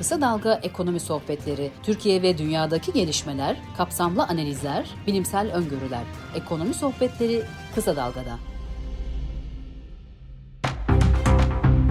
Kısa 0.00 0.20
Dalga 0.20 0.60
Ekonomi 0.62 1.00
Sohbetleri, 1.00 1.70
Türkiye 1.82 2.22
ve 2.22 2.38
dünyadaki 2.38 2.92
gelişmeler, 2.92 3.56
kapsamlı 3.76 4.24
analizler, 4.24 4.90
bilimsel 5.06 5.52
öngörüler. 5.52 6.02
Ekonomi 6.34 6.74
Sohbetleri 6.74 7.42
Kısa 7.74 7.96
Dalga'da. 7.96 8.38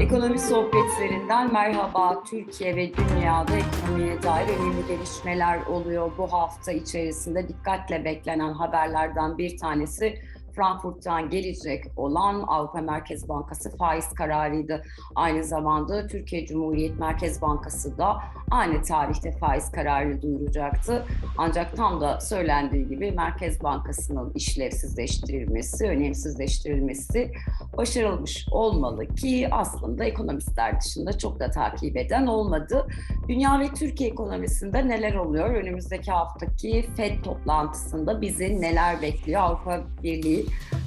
Ekonomi 0.02 0.40
sohbetlerinden 0.40 1.54
merhaba. 1.54 2.24
Türkiye 2.24 2.76
ve 2.76 2.92
dünyada 2.98 3.52
ekonomiye 3.56 4.24
dair 4.24 4.48
önemli 4.48 4.88
gelişmeler 4.88 5.66
oluyor. 5.66 6.12
Bu 6.18 6.34
hafta 6.34 6.72
içerisinde 6.72 7.48
dikkatle 7.48 8.06
beklenen 8.06 8.54
haberlerden 8.54 9.38
bir 9.38 9.58
tanesi 9.58 10.20
Frankfurt'tan 10.56 11.30
gelecek 11.30 11.86
olan 11.96 12.44
Avrupa 12.48 12.82
Merkez 12.82 13.30
Bankası 13.30 13.78
faiz 13.78 14.10
kararıydı. 14.10 14.82
Aynı 15.16 15.44
zamanda 15.44 16.08
Türkiye 16.08 16.46
Cumhuriyet 16.46 17.00
Merkez 17.00 17.42
Bankası 17.42 17.98
da 17.98 18.18
aynı 18.52 18.82
tarihte 18.82 19.32
faiz 19.32 19.72
kararı 19.72 20.22
duyuracaktı. 20.22 21.06
Ancak 21.38 21.76
tam 21.76 22.02
da 22.02 22.20
söylendiği 22.20 22.88
gibi 22.88 23.12
Merkez 23.12 23.64
Bankası'nın 23.64 24.32
işlevsizleştirilmesi, 24.36 25.86
önemsizleştirilmesi 25.86 27.32
başarılmış 27.78 28.48
olmalı 28.52 29.16
ki 29.16 29.48
aslında 29.52 30.06
ekonomistler 30.06 30.82
dışında 30.82 31.18
çok 31.18 31.40
da 31.40 31.52
takip 31.52 31.98
eden 31.98 32.28
olmadı. 32.28 32.88
Dünya 33.28 33.60
ve 33.60 33.68
Türkiye 33.68 34.10
ekonomisinde 34.10 34.88
neler 34.88 35.16
oluyor? 35.16 35.50
Önümüzdeki 35.50 36.12
haftaki 36.12 36.86
FED 36.98 37.24
toplantısında 37.24 38.22
bizi 38.22 38.62
neler 38.62 39.02
bekliyor? 39.02 39.42
Avrupa 39.42 39.82
Birliği 40.04 40.39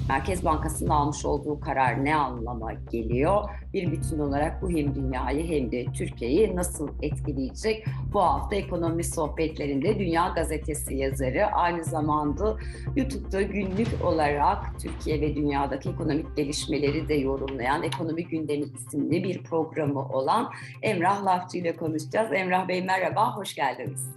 Merkez 0.09 0.45
Bankası'nın 0.45 0.89
almış 0.89 1.25
olduğu 1.25 1.59
karar 1.59 2.05
ne 2.05 2.15
anlama 2.15 2.73
geliyor? 2.73 3.49
Bir 3.73 3.91
bütün 3.91 4.19
olarak 4.19 4.61
bu 4.61 4.69
hem 4.69 4.95
dünyayı 4.95 5.47
hem 5.47 5.71
de 5.71 5.85
Türkiye'yi 5.85 6.55
nasıl 6.55 6.89
etkileyecek? 7.01 7.85
Bu 8.13 8.21
hafta 8.21 8.55
ekonomi 8.55 9.03
sohbetlerinde 9.03 9.99
Dünya 9.99 10.27
Gazetesi 10.27 10.95
yazarı 10.95 11.45
aynı 11.45 11.83
zamanda 11.83 12.57
YouTube'da 12.95 13.41
günlük 13.41 13.87
olarak 14.03 14.79
Türkiye 14.79 15.21
ve 15.21 15.35
dünyadaki 15.35 15.89
ekonomik 15.89 16.37
gelişmeleri 16.37 17.07
de 17.07 17.13
yorumlayan 17.13 17.83
Ekonomi 17.83 18.27
Gündemi 18.27 18.63
isimli 18.63 19.23
bir 19.23 19.43
programı 19.43 19.99
olan 19.99 20.51
Emrah 20.81 21.25
Lafçı 21.25 21.57
ile 21.57 21.75
konuşacağız. 21.75 22.33
Emrah 22.33 22.67
Bey 22.67 22.83
merhaba, 22.83 23.37
hoş 23.37 23.55
geldiniz. 23.55 24.09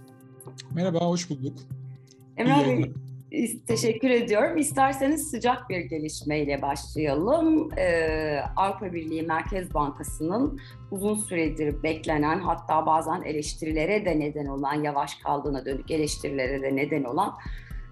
Merhaba, 0.75 0.99
hoş 0.99 1.29
bulduk. 1.29 1.57
Emrah 2.37 2.65
Bey, 2.65 2.91
Teşekkür 3.67 4.09
ediyorum. 4.09 4.57
İsterseniz 4.57 5.29
sıcak 5.29 5.69
bir 5.69 5.79
gelişmeyle 5.79 6.61
başlayalım. 6.61 7.69
Ee, 7.77 8.39
Avrupa 8.55 8.93
Birliği 8.93 9.21
Merkez 9.21 9.73
Bankası'nın 9.73 10.59
uzun 10.91 11.15
süredir 11.15 11.83
beklenen 11.83 12.39
hatta 12.39 12.85
bazen 12.85 13.21
eleştirilere 13.21 14.05
de 14.05 14.19
neden 14.19 14.45
olan, 14.45 14.83
yavaş 14.83 15.15
kaldığına 15.15 15.65
dönük 15.65 15.91
eleştirilere 15.91 16.61
de 16.61 16.75
neden 16.75 17.03
olan 17.03 17.33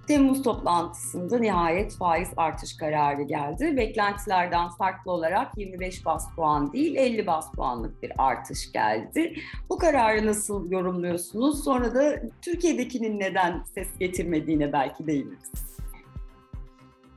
Temmuz 0.07 0.43
toplantısında 0.43 1.39
nihayet 1.39 1.97
faiz 1.97 2.29
artış 2.37 2.77
kararı 2.77 3.21
geldi. 3.21 3.77
Beklentilerden 3.77 4.69
farklı 4.69 5.11
olarak 5.11 5.57
25 5.57 6.05
bas 6.05 6.25
puan 6.35 6.73
değil 6.73 6.95
50 6.95 7.27
bas 7.27 7.51
puanlık 7.51 8.03
bir 8.03 8.11
artış 8.17 8.71
geldi. 8.71 9.35
Bu 9.69 9.77
kararı 9.77 10.25
nasıl 10.25 10.71
yorumluyorsunuz? 10.71 11.63
Sonra 11.63 11.95
da 11.95 12.21
Türkiye'dekinin 12.41 13.19
neden 13.19 13.63
ses 13.75 13.87
getirmediğine 13.99 14.73
belki 14.73 15.07
değiniriz. 15.07 15.51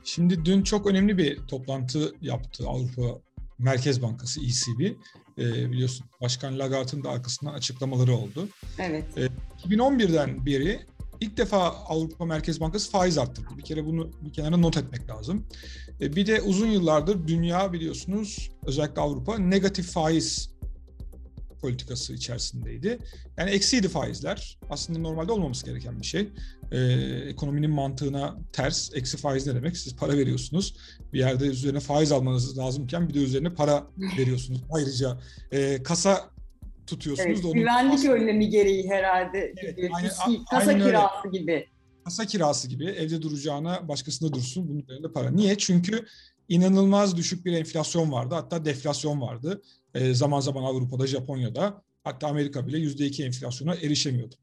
Şimdi 0.03 0.45
dün 0.45 0.63
çok 0.63 0.87
önemli 0.87 1.17
bir 1.17 1.37
toplantı 1.47 2.13
yaptı 2.21 2.63
Avrupa 2.67 3.19
Merkez 3.59 4.01
Bankası 4.01 4.41
ECB. 4.41 4.81
Ee, 5.37 5.71
biliyorsun 5.71 6.05
Başkan 6.21 6.59
Lagarde'ın 6.59 7.03
da 7.03 7.09
arkasından 7.09 7.53
açıklamaları 7.53 8.13
oldu. 8.13 8.47
Evet. 8.79 9.05
Ee, 9.17 9.27
2011'den 9.67 10.45
beri 10.45 10.79
İlk 11.21 11.37
defa 11.37 11.57
Avrupa 11.69 12.25
Merkez 12.25 12.59
Bankası 12.59 12.91
faiz 12.91 13.17
arttırdı. 13.17 13.57
Bir 13.57 13.63
kere 13.63 13.85
bunu 13.85 14.11
bir 14.21 14.33
kenara 14.33 14.57
not 14.57 14.77
etmek 14.77 15.09
lazım. 15.09 15.45
E, 16.01 16.15
bir 16.15 16.27
de 16.27 16.41
uzun 16.41 16.67
yıllardır 16.67 17.27
dünya 17.27 17.73
biliyorsunuz 17.73 18.49
özellikle 18.65 19.01
Avrupa 19.01 19.37
negatif 19.37 19.91
faiz 19.91 20.49
politikası 21.61 22.13
içerisindeydi. 22.13 22.99
Yani 23.37 23.49
eksiydi 23.49 23.87
faizler. 23.87 24.57
Aslında 24.69 24.99
normalde 24.99 25.31
olmaması 25.31 25.65
gereken 25.65 25.99
bir 25.99 26.05
şey. 26.05 26.29
Ee, 26.71 26.77
ekonominin 27.27 27.71
mantığına 27.71 28.37
ters. 28.53 28.91
Eksi 28.93 29.17
faiz 29.17 29.47
ne 29.47 29.55
demek? 29.55 29.77
Siz 29.77 29.95
para 29.95 30.17
veriyorsunuz. 30.17 30.75
Bir 31.13 31.19
yerde 31.19 31.45
üzerine 31.45 31.79
faiz 31.79 32.11
almanız 32.11 32.57
lazımken 32.57 33.09
bir 33.09 33.13
de 33.13 33.19
üzerine 33.19 33.49
para 33.49 33.87
veriyorsunuz. 34.17 34.61
Ayrıca 34.71 35.19
e, 35.51 35.83
kasa 35.83 36.29
tutuyorsunuz. 36.89 37.29
Evet, 37.29 37.45
onun 37.45 37.53
güvenlik 37.53 37.93
aslında... 37.93 38.13
önlemi 38.13 38.49
gereği 38.49 38.89
herhalde 38.89 39.53
evet, 39.57 39.77
gibi. 39.77 39.89
Aynen, 39.93 40.09
kasa 40.49 40.71
aynen 40.71 40.87
kirası 40.87 41.27
öyle. 41.27 41.37
gibi. 41.37 41.67
Kasa 42.03 42.25
kirası 42.25 42.67
gibi 42.67 42.85
evde 42.85 43.21
duracağına 43.21 43.87
başkasında 43.87 44.33
dursun 44.33 44.69
bunun 44.69 44.79
üzerinde 44.79 45.11
para. 45.11 45.29
Niye? 45.31 45.57
Çünkü 45.57 46.05
inanılmaz 46.49 47.17
düşük 47.17 47.45
bir 47.45 47.53
enflasyon 47.53 48.11
vardı. 48.11 48.35
Hatta 48.35 48.65
deflasyon 48.65 49.21
vardı. 49.21 49.61
E, 49.93 50.13
zaman 50.13 50.39
zaman 50.39 50.63
Avrupa'da, 50.63 51.07
Japonya'da 51.07 51.81
hatta 52.03 52.27
Amerika 52.27 52.67
bile 52.67 52.77
%2 52.77 53.25
enflasyona 53.25 53.75
erişemiyordu. 53.75 54.35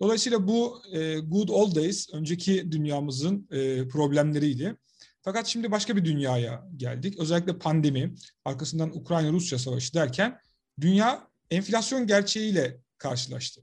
Dolayısıyla 0.00 0.48
bu 0.48 0.82
e, 0.92 1.18
good 1.18 1.48
old 1.48 1.76
days 1.76 2.14
önceki 2.14 2.72
dünyamızın 2.72 3.48
e, 3.50 3.88
problemleriydi. 3.88 4.76
Fakat 5.22 5.46
şimdi 5.46 5.70
başka 5.70 5.96
bir 5.96 6.04
dünyaya 6.04 6.66
geldik. 6.76 7.18
Özellikle 7.18 7.58
pandemi, 7.58 8.14
arkasından 8.44 8.96
Ukrayna-Rusya 8.96 9.58
savaşı 9.58 9.94
derken 9.94 10.38
dünya 10.80 11.28
enflasyon 11.50 12.06
gerçeğiyle 12.06 12.80
karşılaştı. 12.98 13.60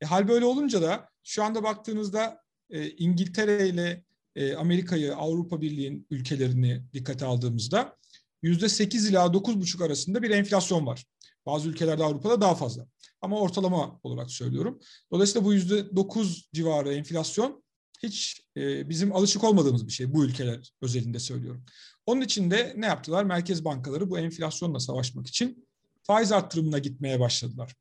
E, 0.00 0.06
hal 0.06 0.28
böyle 0.28 0.44
olunca 0.44 0.82
da 0.82 1.08
şu 1.22 1.44
anda 1.44 1.62
baktığınızda 1.62 2.40
e, 2.70 2.90
İngiltere 2.90 3.68
ile 3.68 4.04
e, 4.36 4.54
Amerika'yı, 4.54 5.16
Avrupa 5.16 5.60
Birliği'nin 5.60 6.06
ülkelerini 6.10 6.82
dikkate 6.92 7.24
aldığımızda 7.24 7.96
yüzde 8.42 8.68
8 8.68 9.10
ila 9.10 9.26
9,5 9.26 9.84
arasında 9.84 10.22
bir 10.22 10.30
enflasyon 10.30 10.86
var. 10.86 11.04
Bazı 11.46 11.68
ülkelerde 11.68 12.04
Avrupa'da 12.04 12.40
daha 12.40 12.54
fazla. 12.54 12.86
Ama 13.20 13.40
ortalama 13.40 14.00
olarak 14.02 14.30
söylüyorum. 14.30 14.80
Dolayısıyla 15.12 15.46
bu 15.46 15.52
yüzde 15.52 15.96
9 15.96 16.48
civarı 16.52 16.94
enflasyon 16.94 17.64
hiç 18.02 18.42
e, 18.56 18.88
bizim 18.88 19.12
alışık 19.12 19.44
olmadığımız 19.44 19.86
bir 19.86 19.92
şey 19.92 20.14
bu 20.14 20.24
ülkeler 20.24 20.72
özelinde 20.82 21.18
söylüyorum. 21.18 21.64
Onun 22.06 22.20
için 22.20 22.50
de 22.50 22.74
ne 22.76 22.86
yaptılar? 22.86 23.24
Merkez 23.24 23.64
bankaları 23.64 24.10
bu 24.10 24.18
enflasyonla 24.18 24.80
savaşmak 24.80 25.26
için 25.26 25.66
faiz 26.06 26.32
arttırımına 26.32 26.78
gitmeye 26.78 27.20
başladılar. 27.20 27.74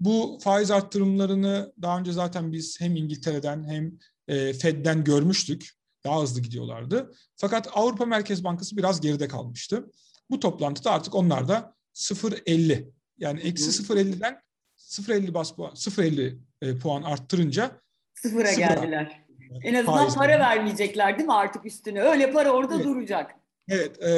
Bu 0.00 0.38
faiz 0.42 0.70
arttırımlarını 0.70 1.72
daha 1.82 1.98
önce 1.98 2.12
zaten 2.12 2.52
biz 2.52 2.80
hem 2.80 2.96
İngiltere'den 2.96 3.68
hem 3.68 3.92
e, 4.28 4.52
Fed'den 4.52 5.04
görmüştük. 5.04 5.70
Daha 6.04 6.22
hızlı 6.22 6.40
gidiyorlardı. 6.40 7.12
Fakat 7.36 7.68
Avrupa 7.72 8.06
Merkez 8.06 8.44
Bankası 8.44 8.76
biraz 8.76 9.00
geride 9.00 9.28
kalmıştı. 9.28 9.90
Bu 10.30 10.40
toplantıda 10.40 10.90
artık 10.90 11.14
onlar 11.14 11.48
da 11.48 11.74
0.50 11.94 12.90
yani 13.18 13.40
eksi 13.40 13.82
0.50'den 13.82 14.40
0.50 14.78 15.34
bas 15.34 15.54
puan, 15.54 15.72
0.50 15.72 16.38
e, 16.62 16.78
puan 16.78 17.02
arttırınca 17.02 17.80
sıfıra 18.14 18.52
geldiler. 18.52 19.24
En 19.62 19.74
azından 19.74 20.14
para 20.14 20.38
vermeyecekler 20.38 21.18
değil 21.18 21.26
mi 21.26 21.34
artık 21.34 21.66
üstüne? 21.66 22.02
Öyle 22.02 22.32
para 22.32 22.50
orada 22.50 22.74
evet. 22.74 22.84
duracak. 22.84 23.34
Evet 23.68 24.02
e, 24.02 24.10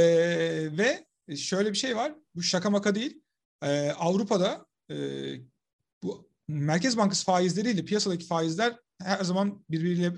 ve 0.78 1.06
şöyle 1.37 1.72
bir 1.72 1.78
şey 1.78 1.97
var. 1.97 2.12
Bu 2.34 2.42
şaka 2.42 2.71
maka 2.71 2.94
değil. 2.94 3.19
Ee, 3.62 3.91
Avrupa'da 3.91 4.66
e, 4.91 4.97
bu 6.03 6.31
Merkez 6.48 6.97
Bankası 6.97 7.25
faizleriyle 7.25 7.84
piyasadaki 7.84 8.26
faizler 8.26 8.76
her 9.03 9.25
zaman 9.25 9.65
birbiriyle 9.71 10.12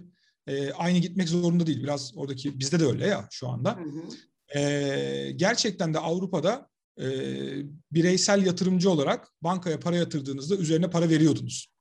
e, 0.47 0.73
aynı 0.73 0.99
gitmek 0.99 1.29
zorunda 1.29 1.67
değil. 1.67 1.83
Biraz 1.83 2.17
oradaki 2.17 2.59
bizde 2.59 2.81
de 2.81 2.85
öyle 2.85 3.07
ya 3.07 3.29
şu 3.31 3.49
anda. 3.49 3.77
Hı 3.77 3.85
hı. 3.85 4.59
E, 4.59 5.33
gerçekten 5.37 5.95
de 5.95 5.99
Avrupa'da 5.99 6.69
e, 7.01 7.07
bireysel 7.93 8.47
yatırımcı 8.47 8.91
olarak 8.91 9.29
bankaya 9.43 9.81
para 9.81 9.97
yatırdığınızda 9.97 10.57
üzerine 10.57 10.91
para 10.91 11.09
veriyordunuz. 11.09 11.73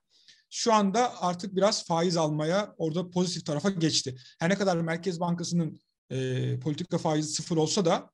Şu 0.49 0.73
anda 0.73 1.21
artık 1.21 1.55
biraz 1.55 1.85
faiz 1.85 2.17
almaya 2.17 2.75
orada 2.77 3.09
pozitif 3.09 3.45
tarafa 3.45 3.69
geçti. 3.69 4.15
Her 4.39 4.49
ne 4.49 4.55
kadar 4.55 4.77
Merkez 4.77 5.19
Bankası'nın 5.19 5.79
e, 6.09 6.59
politika 6.59 6.97
faizi 6.97 7.33
sıfır 7.33 7.57
olsa 7.57 7.85
da 7.85 8.09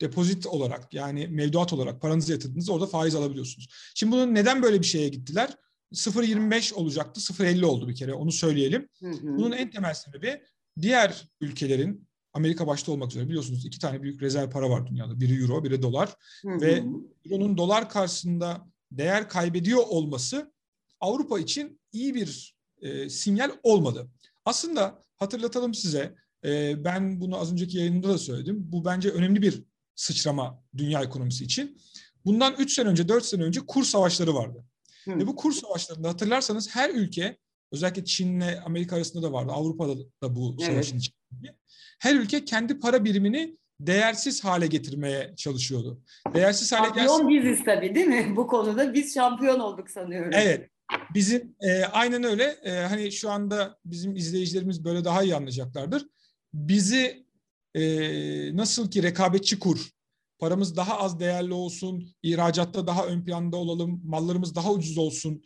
depozit 0.00 0.46
olarak 0.46 0.94
yani 0.94 1.26
mevduat 1.26 1.72
olarak 1.72 2.00
paranızı 2.00 2.32
yatırdığınızda 2.32 2.72
orada 2.72 2.86
faiz 2.86 3.14
alabiliyorsunuz. 3.14 3.68
Şimdi 3.94 4.12
bunun 4.12 4.34
neden 4.34 4.62
böyle 4.62 4.80
bir 4.80 4.86
şeye 4.86 5.08
gittiler? 5.08 5.56
0.25 5.92 6.74
olacaktı 6.74 7.20
0.50 7.20 7.64
oldu 7.64 7.88
bir 7.88 7.94
kere 7.94 8.14
onu 8.14 8.32
söyleyelim. 8.32 8.88
Hı 9.00 9.10
hı. 9.10 9.22
Bunun 9.22 9.52
en 9.52 9.70
temel 9.70 9.94
sebebi 9.94 10.42
diğer 10.80 11.28
ülkelerin 11.40 12.08
Amerika 12.32 12.66
başta 12.66 12.92
olmak 12.92 13.10
üzere 13.10 13.28
biliyorsunuz 13.28 13.66
iki 13.66 13.78
tane 13.78 14.02
büyük 14.02 14.22
rezerv 14.22 14.50
para 14.50 14.70
var 14.70 14.86
dünyada. 14.86 15.20
Biri 15.20 15.42
euro, 15.42 15.64
biri 15.64 15.82
dolar. 15.82 16.16
Hı 16.42 16.50
hı. 16.50 16.60
Ve 16.60 16.84
euronun 17.30 17.56
dolar 17.56 17.90
karşısında 17.90 18.66
değer 18.92 19.28
kaybediyor 19.28 19.82
olması 19.88 20.52
Avrupa 21.00 21.38
için 21.38 21.80
iyi 21.92 22.14
bir 22.14 22.56
e, 22.82 23.08
sinyal 23.08 23.50
olmadı. 23.62 24.10
Aslında 24.44 25.02
hatırlatalım 25.16 25.74
size, 25.74 26.14
e, 26.44 26.84
ben 26.84 27.20
bunu 27.20 27.36
az 27.36 27.52
önceki 27.52 27.78
yayında 27.78 28.08
da 28.08 28.18
söyledim. 28.18 28.56
Bu 28.72 28.84
bence 28.84 29.10
önemli 29.10 29.42
bir 29.42 29.64
sıçrama 30.00 30.62
dünya 30.76 31.02
ekonomisi 31.02 31.44
için. 31.44 31.78
Bundan 32.24 32.54
3 32.58 32.72
sene 32.72 32.88
önce, 32.88 33.08
4 33.08 33.24
sene 33.24 33.42
önce 33.42 33.60
kur 33.60 33.84
savaşları 33.84 34.34
vardı. 34.34 34.64
Hı. 35.04 35.18
Ve 35.18 35.26
bu 35.26 35.36
kur 35.36 35.52
savaşlarında 35.52 36.08
hatırlarsanız 36.08 36.74
her 36.74 36.90
ülke 36.90 37.36
özellikle 37.72 38.04
Çin'le 38.04 38.62
Amerika 38.64 38.96
arasında 38.96 39.22
da 39.22 39.32
vardı. 39.32 39.52
Avrupa'da 39.52 39.94
da 40.22 40.36
bu 40.36 40.56
evet. 40.58 40.70
savaşın 40.70 40.98
içinde. 40.98 41.56
Her 41.98 42.14
ülke 42.14 42.44
kendi 42.44 42.80
para 42.80 43.04
birimini 43.04 43.56
değersiz 43.80 44.44
hale 44.44 44.66
getirmeye 44.66 45.34
çalışıyordu. 45.36 46.02
Değersiz 46.34 46.72
hale 46.72 46.84
Şampiyon 46.84 47.28
gelsin... 47.28 47.28
biziz 47.28 47.64
tabii 47.64 47.94
değil 47.94 48.06
mi? 48.06 48.36
Bu 48.36 48.46
konuda 48.46 48.94
biz 48.94 49.14
şampiyon 49.14 49.60
olduk 49.60 49.90
sanıyorum. 49.90 50.30
Evet. 50.34 50.70
Bizim 51.14 51.56
e, 51.60 51.84
aynen 51.84 52.24
öyle. 52.24 52.44
E, 52.44 52.70
hani 52.72 53.12
şu 53.12 53.30
anda 53.30 53.78
bizim 53.84 54.16
izleyicilerimiz 54.16 54.84
böyle 54.84 55.04
daha 55.04 55.22
iyi 55.22 55.34
anlayacaklardır. 55.34 56.06
Bizi 56.54 57.26
e, 57.74 58.56
nasıl 58.56 58.90
ki 58.90 59.02
rekabetçi 59.02 59.58
kur, 59.58 59.90
paramız 60.38 60.76
daha 60.76 60.98
az 60.98 61.20
değerli 61.20 61.52
olsun, 61.52 62.14
ihracatta 62.22 62.86
daha 62.86 63.06
ön 63.06 63.24
planda 63.24 63.56
olalım, 63.56 64.00
mallarımız 64.04 64.54
daha 64.54 64.72
ucuz 64.72 64.98
olsun 64.98 65.42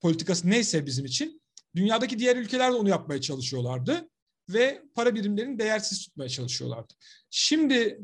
politikası 0.00 0.50
neyse 0.50 0.86
bizim 0.86 1.04
için 1.04 1.42
dünyadaki 1.76 2.18
diğer 2.18 2.36
ülkeler 2.36 2.72
de 2.72 2.76
onu 2.76 2.88
yapmaya 2.88 3.20
çalışıyorlardı 3.20 4.08
ve 4.48 4.82
para 4.94 5.14
birimlerini 5.14 5.58
değersiz 5.58 6.04
tutmaya 6.04 6.28
çalışıyorlardı. 6.28 6.94
Şimdi 7.30 8.00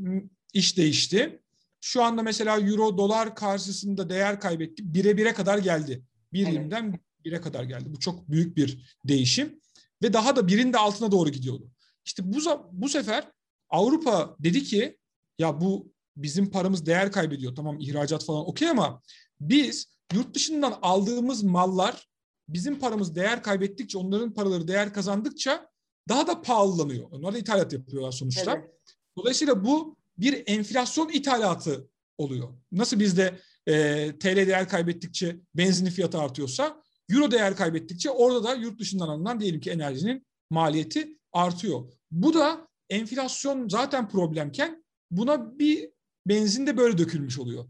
iş 0.54 0.76
değişti. 0.76 1.40
Şu 1.81 2.02
anda 2.02 2.22
mesela 2.22 2.60
euro 2.60 2.98
dolar 2.98 3.34
karşısında 3.34 4.10
değer 4.10 4.40
kaybetti. 4.40 4.94
Bire 4.94 5.16
bire 5.16 5.32
kadar 5.32 5.58
geldi. 5.58 6.02
Bir 6.32 6.46
evet. 6.46 7.00
bire 7.25 7.40
kadar 7.40 7.64
geldi. 7.64 7.84
Bu 7.87 7.98
çok 7.98 8.31
büyük 8.31 8.56
bir 8.56 8.96
değişim. 9.04 9.60
Ve 10.02 10.12
daha 10.12 10.37
da 10.37 10.48
birin 10.48 10.72
de 10.72 10.78
altına 10.78 11.12
doğru 11.12 11.31
gidiyordu. 11.31 11.70
İşte 12.05 12.23
bu, 12.32 12.38
bu 12.73 12.88
sefer 12.88 13.31
Avrupa 13.69 14.37
dedi 14.38 14.62
ki 14.62 14.99
ya 15.38 15.61
bu 15.61 15.93
bizim 16.17 16.50
paramız 16.50 16.87
değer 16.87 17.12
kaybediyor. 17.12 17.55
Tamam 17.55 17.81
ihracat 17.81 18.25
falan 18.25 18.49
okey 18.49 18.69
ama 18.69 19.02
biz 19.41 19.87
yurt 20.12 20.35
dışından 20.35 20.79
aldığımız 20.82 21.43
mallar 21.43 22.08
bizim 22.49 22.79
paramız 22.79 23.14
değer 23.14 23.43
kaybettikçe 23.43 23.99
onların 23.99 24.35
paraları 24.35 24.69
değer 24.69 24.93
kazandıkça 24.93 25.70
daha 26.08 26.26
da 26.26 26.43
pahalılanıyor. 26.43 27.08
Onlar 27.11 27.35
da 27.35 27.38
ithalat 27.38 27.73
yapıyorlar 27.73 28.12
sonuçta. 28.12 28.55
Evet. 28.55 28.70
Dolayısıyla 29.19 29.64
bu 29.64 29.97
bir 30.19 30.43
enflasyon 30.47 31.08
ithalatı 31.08 31.88
oluyor. 32.19 32.49
Nasıl 32.73 33.00
bizde 33.00 33.38
e, 33.67 33.73
TL 34.19 34.37
değer 34.37 34.69
kaybettikçe 34.69 35.41
benzinin 35.55 35.91
fiyatı 35.91 36.19
artıyorsa 36.19 36.82
euro 37.11 37.31
değer 37.31 37.56
kaybettikçe 37.56 38.11
orada 38.11 38.44
da 38.44 38.55
yurt 38.55 38.81
dışından 38.81 39.08
alınan 39.08 39.41
diyelim 39.41 39.61
ki 39.61 39.70
enerjinin 39.70 40.26
maliyeti 40.50 41.19
artıyor. 41.32 41.92
Bu 42.10 42.34
da 42.34 42.68
enflasyon 42.88 43.68
zaten 43.68 44.08
problemken 44.08 44.84
buna 45.10 45.58
bir 45.58 45.90
benzin 46.26 46.66
de 46.66 46.76
böyle 46.76 46.98
dökülmüş 46.98 47.38
oluyor. 47.38 47.64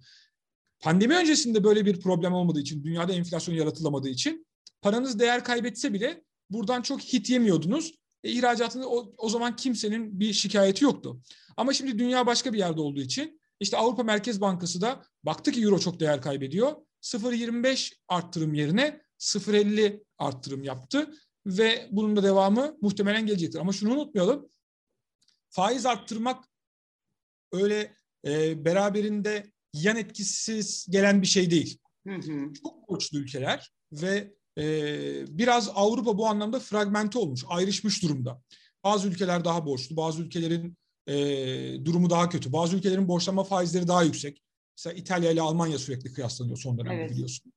Pandemi 0.80 1.16
öncesinde 1.16 1.64
böyle 1.64 1.86
bir 1.86 2.00
problem 2.00 2.32
olmadığı 2.32 2.60
için, 2.60 2.84
dünyada 2.84 3.12
enflasyon 3.12 3.54
yaratılamadığı 3.54 4.08
için 4.08 4.46
paranız 4.82 5.18
değer 5.18 5.44
kaybetse 5.44 5.92
bile 5.92 6.24
buradan 6.50 6.82
çok 6.82 7.00
hit 7.00 7.30
yemiyordunuz. 7.30 7.94
E, 8.24 8.30
ihracatında 8.30 8.88
o, 8.88 9.14
o 9.18 9.28
zaman 9.28 9.56
kimsenin 9.56 10.20
bir 10.20 10.32
şikayeti 10.32 10.84
yoktu. 10.84 11.20
Ama 11.56 11.72
şimdi 11.72 11.98
dünya 11.98 12.26
başka 12.26 12.52
bir 12.52 12.58
yerde 12.58 12.80
olduğu 12.80 13.00
için 13.00 13.40
işte 13.60 13.76
Avrupa 13.76 14.02
Merkez 14.02 14.40
Bankası 14.40 14.80
da 14.80 15.02
baktı 15.24 15.52
ki 15.52 15.62
euro 15.62 15.78
çok 15.78 16.00
değer 16.00 16.22
kaybediyor. 16.22 16.72
0.25 17.02 17.92
arttırım 18.08 18.54
yerine 18.54 19.00
0.50 19.18 20.04
arttırım 20.18 20.64
yaptı 20.64 21.14
ve 21.46 21.88
bunun 21.90 22.16
da 22.16 22.22
devamı 22.22 22.76
muhtemelen 22.80 23.26
gelecektir. 23.26 23.58
Ama 23.58 23.72
şunu 23.72 23.92
unutmayalım. 23.92 24.48
Faiz 25.50 25.86
arttırmak 25.86 26.44
öyle 27.52 27.94
e, 28.26 28.64
beraberinde 28.64 29.52
yan 29.74 29.96
etkisiz 29.96 30.86
gelen 30.90 31.22
bir 31.22 31.26
şey 31.26 31.50
değil. 31.50 31.78
Hı 32.06 32.14
hı. 32.14 32.52
Çok 32.62 32.88
borçlu 32.88 33.18
ülkeler 33.18 33.72
ve 33.92 34.34
e, 34.58 35.38
biraz 35.38 35.70
Avrupa 35.74 36.18
bu 36.18 36.26
anlamda 36.26 36.60
fragmente 36.60 37.18
olmuş, 37.18 37.44
ayrışmış 37.48 38.02
durumda. 38.02 38.42
Bazı 38.84 39.08
ülkeler 39.08 39.44
daha 39.44 39.66
borçlu, 39.66 39.96
bazı 39.96 40.22
ülkelerin 40.22 40.76
e, 41.06 41.14
durumu 41.84 42.10
daha 42.10 42.28
kötü, 42.28 42.52
bazı 42.52 42.76
ülkelerin 42.76 43.08
borçlanma 43.08 43.44
faizleri 43.44 43.88
daha 43.88 44.02
yüksek. 44.02 44.42
Mesela 44.78 44.94
İtalya 44.94 45.30
ile 45.30 45.40
Almanya 45.40 45.78
sürekli 45.78 46.12
kıyaslanıyor 46.12 46.58
son 46.58 46.78
dönemde 46.78 46.94
evet. 46.94 47.10
biliyorsun. 47.10 47.52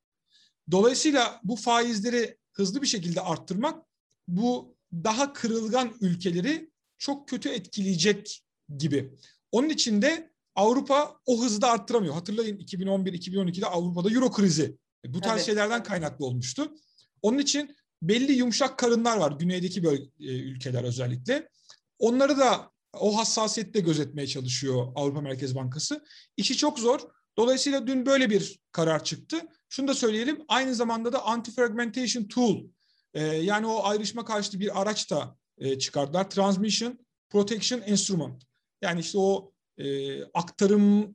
Dolayısıyla 0.72 1.40
bu 1.44 1.56
faizleri 1.56 2.38
hızlı 2.54 2.82
bir 2.82 2.88
şekilde 2.88 3.22
arttırmak 3.22 3.86
bu 4.28 4.76
daha 4.94 5.34
kırılgan 5.34 5.94
ülkeleri 6.02 6.70
çok 6.98 7.28
kötü 7.30 7.50
etkileyecek 7.50 8.44
gibi. 8.78 9.14
Onun 9.52 9.70
için 9.70 10.02
de 10.02 10.34
Avrupa 10.56 11.20
o 11.26 11.44
hızda 11.44 11.72
arttıramıyor. 11.72 12.14
Hatırlayın 12.14 12.58
2011-2012'de 12.58 13.66
Avrupa'da 13.66 14.12
Euro 14.12 14.32
krizi 14.32 14.78
bu 15.06 15.22
tarz 15.22 15.36
evet. 15.36 15.46
şeylerden 15.46 15.84
kaynaklı 15.84 16.26
olmuştu. 16.26 16.76
Onun 17.22 17.38
için 17.38 17.76
belli 18.02 18.32
yumuşak 18.32 18.80
karınlar 18.80 19.18
var 19.18 19.32
güneydeki 19.32 19.84
bölge, 19.84 20.04
e, 20.20 20.26
ülkeler 20.26 20.84
özellikle. 20.84 21.50
Onları 22.00 22.38
da 22.38 22.72
o 22.94 23.18
hassasiyette 23.18 23.80
gözetmeye 23.80 24.28
çalışıyor 24.28 24.88
Avrupa 24.96 25.22
Merkez 25.22 25.56
Bankası. 25.56 26.04
İşi 26.38 26.58
çok 26.58 26.80
zor. 26.80 27.00
Dolayısıyla 27.38 27.88
dün 27.88 28.06
böyle 28.06 28.30
bir 28.30 28.60
karar 28.72 29.04
çıktı. 29.04 29.42
Şunu 29.74 29.88
da 29.88 29.94
söyleyelim. 29.94 30.46
Aynı 30.48 30.76
zamanda 30.76 31.14
da 31.14 31.18
anti-fragmentation 31.18 32.28
tool 32.28 32.64
e, 33.14 33.24
yani 33.24 33.68
o 33.68 33.84
ayrışma 33.84 34.26
karşıtı 34.26 34.60
bir 34.60 34.82
araç 34.82 35.12
da 35.12 35.38
e, 35.58 35.80
çıkardılar. 35.80 36.30
Transmission 36.30 37.00
Protection 37.30 37.82
Instrument. 37.82 38.44
Yani 38.82 39.00
işte 39.00 39.18
o 39.18 39.54
e, 39.78 40.24
aktarımı 40.24 41.14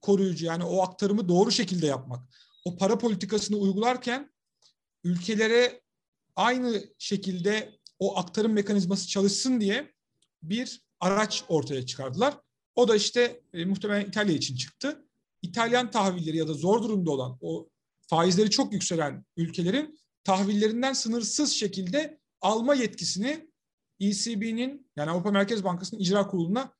koruyucu 0.00 0.46
yani 0.46 0.64
o 0.64 0.82
aktarımı 0.82 1.28
doğru 1.28 1.50
şekilde 1.50 1.86
yapmak. 1.86 2.28
O 2.64 2.76
para 2.76 2.98
politikasını 2.98 3.56
uygularken 3.56 4.30
ülkelere 5.04 5.80
aynı 6.36 6.84
şekilde 6.98 7.78
o 7.98 8.18
aktarım 8.18 8.52
mekanizması 8.52 9.08
çalışsın 9.08 9.60
diye 9.60 9.92
bir 10.42 10.82
araç 11.00 11.44
ortaya 11.48 11.86
çıkardılar. 11.86 12.34
O 12.74 12.88
da 12.88 12.96
işte 12.96 13.40
e, 13.52 13.64
muhtemelen 13.64 14.06
İtalya 14.06 14.34
için 14.34 14.56
çıktı. 14.56 15.07
İtalyan 15.42 15.90
tahvilleri 15.90 16.36
ya 16.36 16.48
da 16.48 16.52
zor 16.52 16.82
durumda 16.82 17.10
olan 17.10 17.38
o 17.40 17.68
faizleri 18.00 18.50
çok 18.50 18.72
yükselen 18.72 19.24
ülkelerin 19.36 19.98
tahvillerinden 20.24 20.92
sınırsız 20.92 21.52
şekilde 21.52 22.18
alma 22.40 22.74
yetkisini 22.74 23.48
ECB'nin 24.00 24.90
yani 24.96 25.10
Avrupa 25.10 25.30
Merkez 25.30 25.64
Bankası'nın 25.64 26.00
icra 26.00 26.26
kuruluna 26.26 26.72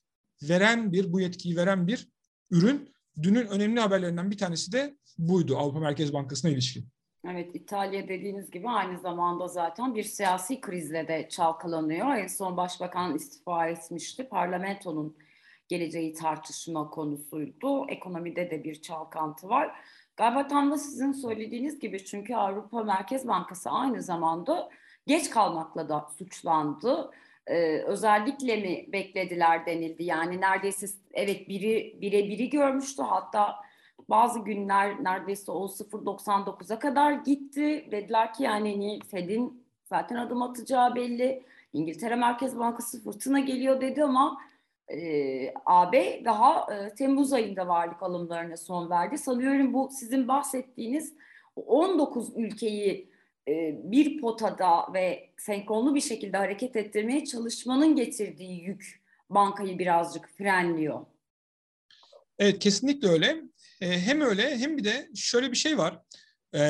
veren 0.42 0.92
bir, 0.92 1.12
bu 1.12 1.20
yetkiyi 1.20 1.56
veren 1.56 1.86
bir 1.86 2.08
ürün. 2.50 2.94
Dünün 3.22 3.46
önemli 3.46 3.80
haberlerinden 3.80 4.30
bir 4.30 4.38
tanesi 4.38 4.72
de 4.72 4.98
buydu 5.18 5.56
Avrupa 5.56 5.80
Merkez 5.80 6.12
Bankası'na 6.12 6.50
ilişkin. 6.50 6.88
Evet 7.24 7.54
İtalya 7.54 8.08
dediğiniz 8.08 8.50
gibi 8.50 8.68
aynı 8.68 9.00
zamanda 9.00 9.48
zaten 9.48 9.94
bir 9.94 10.02
siyasi 10.02 10.60
krizle 10.60 11.08
de 11.08 11.28
çalkalanıyor. 11.30 12.16
En 12.16 12.26
son 12.26 12.56
başbakan 12.56 13.14
istifa 13.14 13.68
etmişti. 13.68 14.28
Parlamentonun 14.28 15.16
geleceği 15.68 16.14
tartışma 16.14 16.90
konusuydu. 16.90 17.88
Ekonomide 17.88 18.50
de 18.50 18.64
bir 18.64 18.82
çalkantı 18.82 19.48
var. 19.48 19.76
Galiba 20.16 20.48
tam 20.48 20.70
da 20.70 20.78
sizin 20.78 21.12
söylediğiniz 21.12 21.78
gibi 21.78 22.04
çünkü 22.04 22.34
Avrupa 22.34 22.82
Merkez 22.82 23.28
Bankası 23.28 23.70
aynı 23.70 24.02
zamanda 24.02 24.70
geç 25.06 25.30
kalmakla 25.30 25.88
da 25.88 26.08
suçlandı. 26.18 27.10
Ee, 27.46 27.78
özellikle 27.78 28.56
mi 28.56 28.92
beklediler 28.92 29.66
denildi. 29.66 30.04
Yani 30.04 30.40
neredeyse 30.40 30.86
evet 31.12 31.48
biri 31.48 31.98
bire 32.00 32.28
biri 32.28 32.50
görmüştü. 32.50 33.02
Hatta 33.02 33.56
bazı 34.08 34.38
günler 34.38 35.04
neredeyse 35.04 35.52
o 35.52 35.66
0.99'a 35.66 36.78
kadar 36.78 37.12
gitti. 37.12 37.88
Dediler 37.90 38.34
ki 38.34 38.42
yani 38.42 38.72
hani 38.72 39.00
Fed'in 39.10 39.66
zaten 39.84 40.16
adım 40.16 40.42
atacağı 40.42 40.94
belli. 40.94 41.44
İngiltere 41.72 42.16
Merkez 42.16 42.58
Bankası 42.58 43.04
fırtına 43.04 43.40
geliyor 43.40 43.80
dedi 43.80 44.04
ama 44.04 44.38
e, 44.92 45.54
AB 45.66 46.22
daha 46.24 46.74
e, 46.74 46.94
Temmuz 46.94 47.32
ayında 47.32 47.68
varlık 47.68 48.02
alımlarına 48.02 48.56
son 48.56 48.90
verdi. 48.90 49.18
Sanıyorum 49.18 49.72
bu 49.72 49.90
sizin 49.92 50.28
bahsettiğiniz 50.28 51.14
19 51.56 52.36
ülkeyi 52.36 53.10
e, 53.48 53.80
bir 53.82 54.20
potada 54.20 54.92
ve 54.94 55.30
senkronlu 55.38 55.94
bir 55.94 56.00
şekilde 56.00 56.36
hareket 56.36 56.76
ettirmeye 56.76 57.24
çalışmanın 57.24 57.96
getirdiği 57.96 58.62
yük 58.62 59.02
bankayı 59.30 59.78
birazcık 59.78 60.28
frenliyor. 60.38 61.06
Evet 62.38 62.58
kesinlikle 62.58 63.08
öyle. 63.08 63.36
E, 63.80 64.00
hem 64.00 64.20
öyle 64.20 64.58
hem 64.58 64.76
bir 64.76 64.84
de 64.84 65.08
şöyle 65.14 65.50
bir 65.50 65.56
şey 65.56 65.78
var. 65.78 66.02
E, 66.52 66.60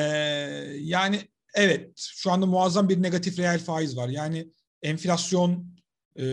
yani 0.79 1.19
evet 1.55 1.91
şu 1.97 2.31
anda 2.31 2.45
muazzam 2.45 2.89
bir 2.89 3.01
negatif 3.01 3.39
reel 3.39 3.59
faiz 3.59 3.97
var. 3.97 4.09
Yani 4.09 4.47
enflasyon 4.81 5.78
e, 6.19 6.25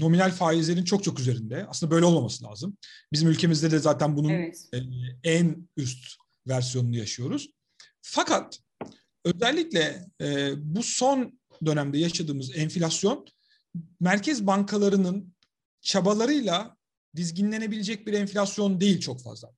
nominal 0.00 0.30
faizlerin 0.30 0.84
çok 0.84 1.04
çok 1.04 1.20
üzerinde. 1.20 1.66
Aslında 1.68 1.92
böyle 1.92 2.04
olmaması 2.04 2.44
lazım. 2.44 2.76
Bizim 3.12 3.28
ülkemizde 3.28 3.70
de 3.70 3.78
zaten 3.78 4.16
bunun 4.16 4.28
evet. 4.28 4.68
e, 4.74 4.78
en 5.24 5.68
üst 5.76 6.14
versiyonunu 6.48 6.96
yaşıyoruz. 6.96 7.50
Fakat 8.02 8.58
özellikle 9.24 10.06
e, 10.20 10.52
bu 10.56 10.82
son 10.82 11.40
dönemde 11.64 11.98
yaşadığımız 11.98 12.56
enflasyon 12.56 13.26
merkez 14.00 14.46
bankalarının 14.46 15.34
çabalarıyla 15.80 16.76
dizginlenebilecek 17.16 18.06
bir 18.06 18.12
enflasyon 18.12 18.80
değil 18.80 19.00
çok 19.00 19.22
fazla. 19.22 19.50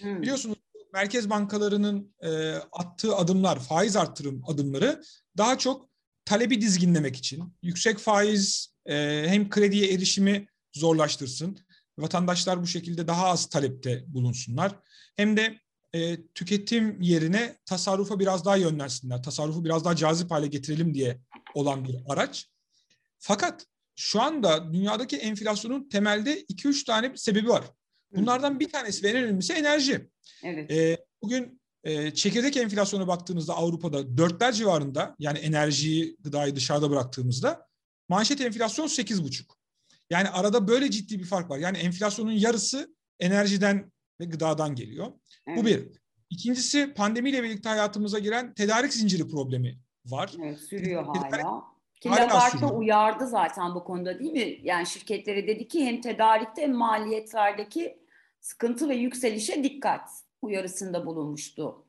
Hmm. 0.00 0.22
Biliyorsunuz 0.22 0.56
merkez 0.92 1.30
bankalarının 1.30 2.14
e, 2.22 2.52
attığı 2.52 3.16
adımlar, 3.16 3.60
faiz 3.60 3.96
arttırım 3.96 4.42
adımları 4.46 5.02
daha 5.36 5.58
çok 5.58 5.88
talebi 6.24 6.60
dizginlemek 6.60 7.16
için, 7.16 7.54
yüksek 7.62 7.98
faiz 7.98 8.74
e, 8.88 9.24
hem 9.28 9.50
krediye 9.50 9.92
erişimi 9.92 10.46
zorlaştırsın, 10.72 11.58
vatandaşlar 11.98 12.62
bu 12.62 12.66
şekilde 12.66 13.08
daha 13.08 13.26
az 13.26 13.46
talepte 13.46 14.04
bulunsunlar, 14.06 14.72
hem 15.16 15.36
de 15.36 15.60
e, 15.92 16.26
tüketim 16.26 17.00
yerine 17.00 17.56
tasarrufa 17.66 18.20
biraz 18.20 18.44
daha 18.44 18.56
yönlensinler, 18.56 19.22
tasarrufu 19.22 19.64
biraz 19.64 19.84
daha 19.84 19.96
cazip 19.96 20.30
hale 20.30 20.46
getirelim 20.46 20.94
diye 20.94 21.20
olan 21.54 21.84
bir 21.84 21.96
araç. 22.08 22.48
Fakat 23.18 23.66
şu 23.96 24.22
anda 24.22 24.72
dünyadaki 24.72 25.16
enflasyonun 25.16 25.88
temelde 25.88 26.42
2-3 26.42 26.84
tane 26.86 27.12
sebebi 27.16 27.48
var. 27.48 27.64
Bunlardan 28.16 28.60
bir 28.60 28.68
tanesi 28.68 29.02
ve 29.02 29.08
en 29.08 29.16
önemlisi 29.16 29.52
enerji. 29.52 30.10
Evet. 30.42 30.70
E, 30.70 31.04
bugün 31.22 31.60
e, 31.84 32.10
çekirdek 32.14 32.56
enflasyona 32.56 33.08
baktığınızda 33.08 33.54
Avrupa'da 33.54 34.18
dörtler 34.18 34.52
civarında 34.52 35.16
yani 35.18 35.38
enerjiyi, 35.38 36.16
gıdayı 36.20 36.56
dışarıda 36.56 36.90
bıraktığımızda 36.90 37.67
manşet 38.08 38.40
enflasyon 38.40 38.86
sekiz 38.86 39.24
buçuk. 39.24 39.58
Yani 40.10 40.28
arada 40.28 40.68
böyle 40.68 40.90
ciddi 40.90 41.18
bir 41.18 41.24
fark 41.24 41.50
var. 41.50 41.58
Yani 41.58 41.78
enflasyonun 41.78 42.32
yarısı 42.32 42.94
enerjiden 43.20 43.92
ve 44.20 44.24
gıdadan 44.24 44.74
geliyor. 44.74 45.12
Evet. 45.46 45.58
Bu 45.58 45.66
bir. 45.66 45.88
İkincisi 46.30 46.94
pandemiyle 46.94 47.42
birlikte 47.42 47.68
hayatımıza 47.68 48.18
giren 48.18 48.54
tedarik 48.54 48.92
zinciri 48.92 49.28
problemi 49.28 49.78
var. 50.06 50.32
Evet, 50.42 50.58
sürüyor 50.58 51.04
hala. 51.04 51.64
Ki 52.00 52.08
Lagarde 52.08 52.66
uyardı 52.66 53.26
zaten 53.26 53.74
bu 53.74 53.84
konuda 53.84 54.18
değil 54.18 54.32
mi? 54.32 54.60
Yani 54.62 54.86
şirketlere 54.86 55.46
dedi 55.46 55.68
ki 55.68 55.86
hem 55.86 56.00
tedarikte 56.00 56.62
hem 56.62 56.74
maliyetlerdeki 56.74 57.98
sıkıntı 58.40 58.88
ve 58.88 58.94
yükselişe 58.94 59.64
dikkat 59.64 60.10
uyarısında 60.42 61.06
bulunmuştu. 61.06 61.86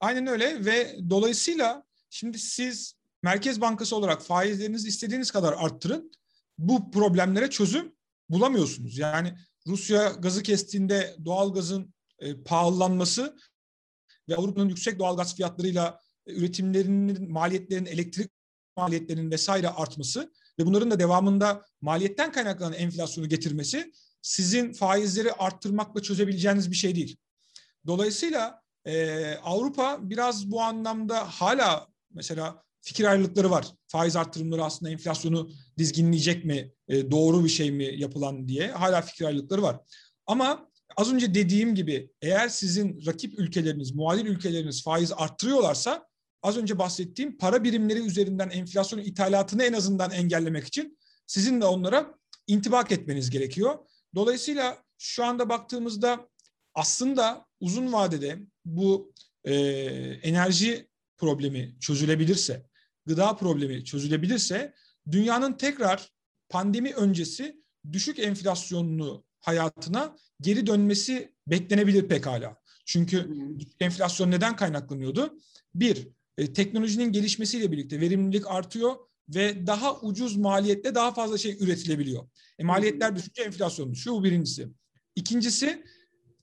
Aynen 0.00 0.26
öyle 0.26 0.64
ve 0.64 0.96
dolayısıyla 1.10 1.84
şimdi 2.10 2.38
siz 2.38 2.97
Merkez 3.22 3.60
Bankası 3.60 3.96
olarak 3.96 4.22
faizlerinizi 4.22 4.88
istediğiniz 4.88 5.30
kadar 5.30 5.52
arttırın. 5.52 6.12
Bu 6.58 6.90
problemlere 6.90 7.50
çözüm 7.50 7.92
bulamıyorsunuz. 8.28 8.98
Yani 8.98 9.34
Rusya 9.66 10.08
gazı 10.08 10.42
kestiğinde 10.42 11.16
doğal 11.24 11.54
gazın 11.54 11.94
e, 12.18 12.42
pahalanması 12.42 13.36
ve 14.28 14.36
Avrupa'nın 14.36 14.68
yüksek 14.68 14.98
doğal 14.98 15.16
gaz 15.16 15.36
fiyatlarıyla 15.36 16.00
e, 16.26 16.32
üretimlerinin, 16.32 17.32
maliyetlerinin, 17.32 17.90
elektrik 17.90 18.30
maliyetlerinin 18.76 19.30
vesaire 19.30 19.68
artması 19.68 20.32
ve 20.58 20.66
bunların 20.66 20.90
da 20.90 21.00
devamında 21.00 21.64
maliyetten 21.80 22.32
kaynaklanan 22.32 22.72
enflasyonu 22.72 23.28
getirmesi 23.28 23.92
sizin 24.22 24.72
faizleri 24.72 25.32
arttırmakla 25.32 26.02
çözebileceğiniz 26.02 26.70
bir 26.70 26.76
şey 26.76 26.94
değil. 26.94 27.16
Dolayısıyla 27.86 28.62
e, 28.84 29.34
Avrupa 29.34 29.98
biraz 30.02 30.50
bu 30.50 30.62
anlamda 30.62 31.24
hala 31.24 31.86
mesela 32.10 32.62
fikir 32.80 33.04
ayrılıkları 33.04 33.50
var. 33.50 33.66
Faiz 33.86 34.16
arttırımları 34.16 34.64
aslında 34.64 34.92
enflasyonu 34.92 35.50
dizginleyecek 35.78 36.44
mi, 36.44 36.72
e, 36.88 37.10
doğru 37.10 37.44
bir 37.44 37.48
şey 37.48 37.70
mi 37.70 37.84
yapılan 37.84 38.48
diye 38.48 38.70
hala 38.70 39.02
fikir 39.02 39.24
ayrılıkları 39.24 39.62
var. 39.62 39.80
Ama 40.26 40.68
az 40.96 41.12
önce 41.12 41.34
dediğim 41.34 41.74
gibi 41.74 42.10
eğer 42.22 42.48
sizin 42.48 43.06
rakip 43.06 43.38
ülkeleriniz, 43.38 43.94
muadil 43.94 44.26
ülkeleriniz 44.26 44.82
faiz 44.82 45.12
arttırıyorlarsa 45.12 46.08
az 46.42 46.56
önce 46.56 46.78
bahsettiğim 46.78 47.38
para 47.38 47.64
birimleri 47.64 47.98
üzerinden 47.98 48.50
enflasyon 48.50 49.00
ithalatını 49.00 49.64
en 49.64 49.72
azından 49.72 50.10
engellemek 50.10 50.64
için 50.64 50.98
sizin 51.26 51.60
de 51.60 51.64
onlara 51.64 52.14
intibak 52.46 52.92
etmeniz 52.92 53.30
gerekiyor. 53.30 53.78
Dolayısıyla 54.14 54.82
şu 54.98 55.24
anda 55.24 55.48
baktığımızda 55.48 56.28
aslında 56.74 57.46
uzun 57.60 57.92
vadede 57.92 58.38
bu 58.64 59.12
e, 59.44 59.54
enerji 60.22 60.88
problemi 61.18 61.76
çözülebilirse, 61.80 62.66
gıda 63.06 63.36
problemi 63.36 63.84
çözülebilirse 63.84 64.74
dünyanın 65.10 65.52
tekrar 65.52 66.12
pandemi 66.48 66.94
öncesi 66.94 67.62
düşük 67.92 68.18
enflasyonlu 68.18 69.24
hayatına 69.40 70.16
geri 70.40 70.66
dönmesi 70.66 71.34
beklenebilir 71.46 72.08
pekala. 72.08 72.56
Çünkü 72.86 73.30
enflasyon 73.80 74.30
neden 74.30 74.56
kaynaklanıyordu? 74.56 75.38
Bir, 75.74 76.08
e, 76.38 76.52
teknolojinin 76.52 77.12
gelişmesiyle 77.12 77.72
birlikte 77.72 78.00
verimlilik 78.00 78.46
artıyor 78.46 78.96
ve 79.28 79.66
daha 79.66 80.00
ucuz 80.00 80.36
maliyette 80.36 80.94
daha 80.94 81.14
fazla 81.14 81.38
şey 81.38 81.56
üretilebiliyor. 81.60 82.28
E, 82.58 82.64
maliyetler 82.64 83.16
düşünce 83.16 83.42
enflasyon 83.42 83.92
düşüyor. 83.92 84.16
Bu 84.16 84.24
birincisi. 84.24 84.68
İkincisi 85.16 85.84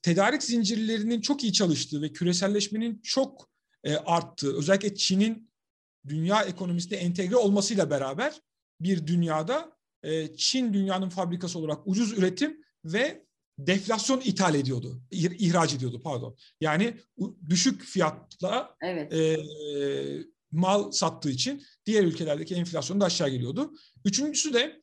tedarik 0.02 0.42
zincirlerinin 0.42 1.20
çok 1.20 1.44
iyi 1.44 1.52
çalıştığı 1.52 2.02
ve 2.02 2.12
küreselleşmenin 2.12 3.00
çok 3.02 3.48
e, 3.86 3.96
arttığı, 3.96 4.58
özellikle 4.58 4.94
Çin'in 4.94 5.50
dünya 6.08 6.42
ekonomisine 6.42 6.98
entegre 6.98 7.36
olmasıyla 7.36 7.90
beraber 7.90 8.40
bir 8.80 9.06
dünyada 9.06 9.76
e, 10.02 10.36
Çin 10.36 10.74
dünyanın 10.74 11.08
fabrikası 11.08 11.58
olarak 11.58 11.86
ucuz 11.86 12.18
üretim 12.18 12.64
ve 12.84 13.26
deflasyon 13.58 14.20
ithal 14.20 14.54
ediyordu, 14.54 15.02
ihraç 15.10 15.74
ediyordu 15.74 16.02
pardon. 16.02 16.36
Yani 16.60 16.94
düşük 17.48 17.82
fiyatla 17.82 18.76
evet. 18.82 19.12
e, 19.12 19.38
mal 20.52 20.90
sattığı 20.90 21.30
için 21.30 21.62
diğer 21.86 22.04
ülkelerdeki 22.04 22.54
enflasyon 22.54 23.00
da 23.00 23.04
aşağı 23.04 23.28
geliyordu. 23.28 23.72
Üçüncüsü 24.04 24.54
de 24.54 24.82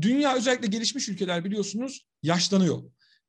dünya 0.00 0.36
özellikle 0.36 0.66
gelişmiş 0.66 1.08
ülkeler 1.08 1.44
biliyorsunuz 1.44 2.06
yaşlanıyor 2.22 2.82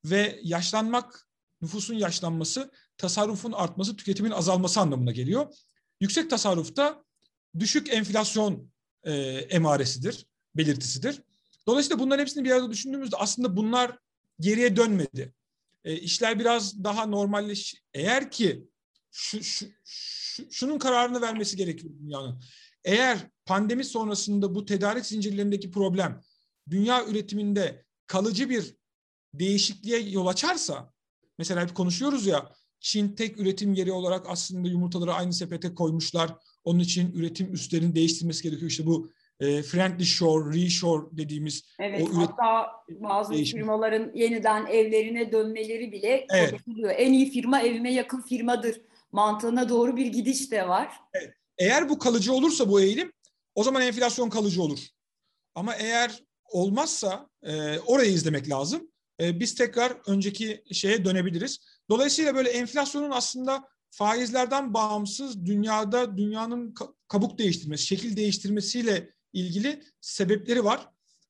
ve 0.05 0.39
yaşlanmak 0.43 1.27
nüfusun 1.61 1.95
yaşlanması, 1.95 2.71
tasarrufun 2.97 3.51
artması, 3.51 3.95
tüketimin 3.95 4.31
azalması 4.31 4.79
anlamına 4.79 5.11
geliyor. 5.11 5.53
Yüksek 6.01 6.29
tasarrufta 6.29 7.03
düşük 7.59 7.93
enflasyon 7.93 8.71
e, 9.03 9.13
emaresidir, 9.49 10.25
belirtisidir. 10.55 11.21
Dolayısıyla 11.67 11.99
bunların 11.99 12.21
hepsini 12.21 12.43
bir 12.43 12.51
arada 12.51 12.71
düşündüğümüzde 12.71 13.17
aslında 13.17 13.55
bunlar 13.55 13.97
geriye 14.39 14.75
dönmedi. 14.75 15.33
E, 15.85 15.95
işler 15.97 16.39
biraz 16.39 16.83
daha 16.83 17.05
normalleş. 17.05 17.83
Eğer 17.93 18.31
ki 18.31 18.67
şu, 19.11 19.43
şu, 19.43 19.65
şu, 19.83 20.51
şunun 20.51 20.79
kararını 20.79 21.21
vermesi 21.21 21.57
gerekiyor 21.57 21.93
dünyanın. 21.99 22.43
Eğer 22.83 23.17
pandemi 23.45 23.85
sonrasında 23.85 24.55
bu 24.55 24.65
tedarik 24.65 25.05
zincirlerindeki 25.05 25.71
problem 25.71 26.21
dünya 26.69 27.05
üretiminde 27.05 27.85
kalıcı 28.07 28.49
bir 28.49 28.75
değişikliğe 29.33 29.99
yol 29.99 30.27
açarsa 30.27 30.93
Mesela 31.41 31.61
hep 31.61 31.75
konuşuyoruz 31.75 32.25
ya 32.25 32.51
Çin 32.81 33.15
tek 33.15 33.39
üretim 33.39 33.73
yeri 33.73 33.91
olarak 33.91 34.25
aslında 34.29 34.67
yumurtaları 34.67 35.13
aynı 35.13 35.33
sepete 35.33 35.75
koymuşlar. 35.75 36.35
Onun 36.63 36.79
için 36.79 37.11
üretim 37.13 37.53
üstlerini 37.53 37.95
değiştirmesi 37.95 38.43
gerekiyor. 38.43 38.71
İşte 38.71 38.85
bu 38.85 39.11
e, 39.39 39.61
friendly 39.61 40.05
shore, 40.05 40.55
reshore 40.55 41.05
dediğimiz 41.11 41.63
evet, 41.79 42.01
o 42.01 42.17
hatta 42.17 42.71
bazı 42.89 43.33
değişim. 43.33 43.59
firmaların 43.59 44.11
yeniden 44.15 44.65
evlerine 44.65 45.31
dönmeleri 45.31 45.91
bile 45.91 46.27
evet. 46.33 46.51
konuşuluyor. 46.51 46.93
En 46.97 47.13
iyi 47.13 47.31
firma 47.31 47.61
evime 47.61 47.93
yakın 47.93 48.21
firmadır 48.21 48.81
mantığına 49.11 49.69
doğru 49.69 49.97
bir 49.97 50.05
gidiş 50.05 50.51
de 50.51 50.67
var. 50.67 50.91
Evet. 51.13 51.33
Eğer 51.57 51.89
bu 51.89 51.99
kalıcı 51.99 52.33
olursa 52.33 52.69
bu 52.69 52.81
eğilim 52.81 53.11
o 53.55 53.63
zaman 53.63 53.81
enflasyon 53.81 54.29
kalıcı 54.29 54.61
olur. 54.61 54.79
Ama 55.55 55.75
eğer 55.75 56.23
olmazsa 56.49 57.29
e, 57.43 57.79
orayı 57.79 58.11
izlemek 58.11 58.49
lazım. 58.49 58.91
E, 59.21 59.39
biz 59.39 59.55
tekrar 59.55 59.97
önceki 60.07 60.63
şeye 60.71 61.05
dönebiliriz. 61.05 61.59
Dolayısıyla 61.91 62.35
böyle 62.35 62.49
enflasyonun 62.49 63.11
aslında 63.11 63.67
faizlerden 63.89 64.73
bağımsız 64.73 65.45
dünyada 65.45 66.17
dünyanın 66.17 66.75
kabuk 67.07 67.37
değiştirmesi, 67.37 67.85
şekil 67.85 68.17
değiştirmesiyle 68.17 69.09
ilgili 69.33 69.83
sebepleri 70.01 70.63
var. 70.63 70.89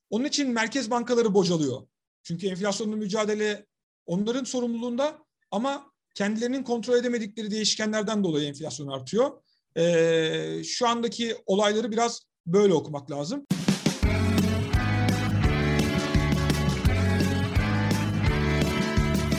Onun 0.10 0.25
için 0.25 0.50
merkez 0.50 0.91
bankaları 0.91 1.34
bocalıyor. 1.34 1.82
Çünkü 2.24 2.48
enflasyonla 2.48 2.96
mücadele 2.96 3.65
onların 4.06 4.44
sorumluluğunda 4.44 5.18
ama 5.51 5.91
kendilerinin 6.15 6.63
kontrol 6.63 6.96
edemedikleri 6.96 7.51
değişkenlerden 7.51 8.24
dolayı 8.24 8.48
enflasyon 8.48 8.88
artıyor. 8.88 9.44
Ee, 9.77 10.62
şu 10.63 10.88
andaki 10.88 11.36
olayları 11.46 11.91
biraz 11.91 12.22
böyle 12.46 12.74
okumak 12.74 13.12
lazım. 13.12 13.46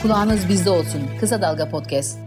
Kulağınız 0.03 0.49
bizde 0.49 0.69
olsun. 0.69 1.01
Kısa 1.19 1.41
Dalga 1.41 1.69
Podcast. 1.69 2.19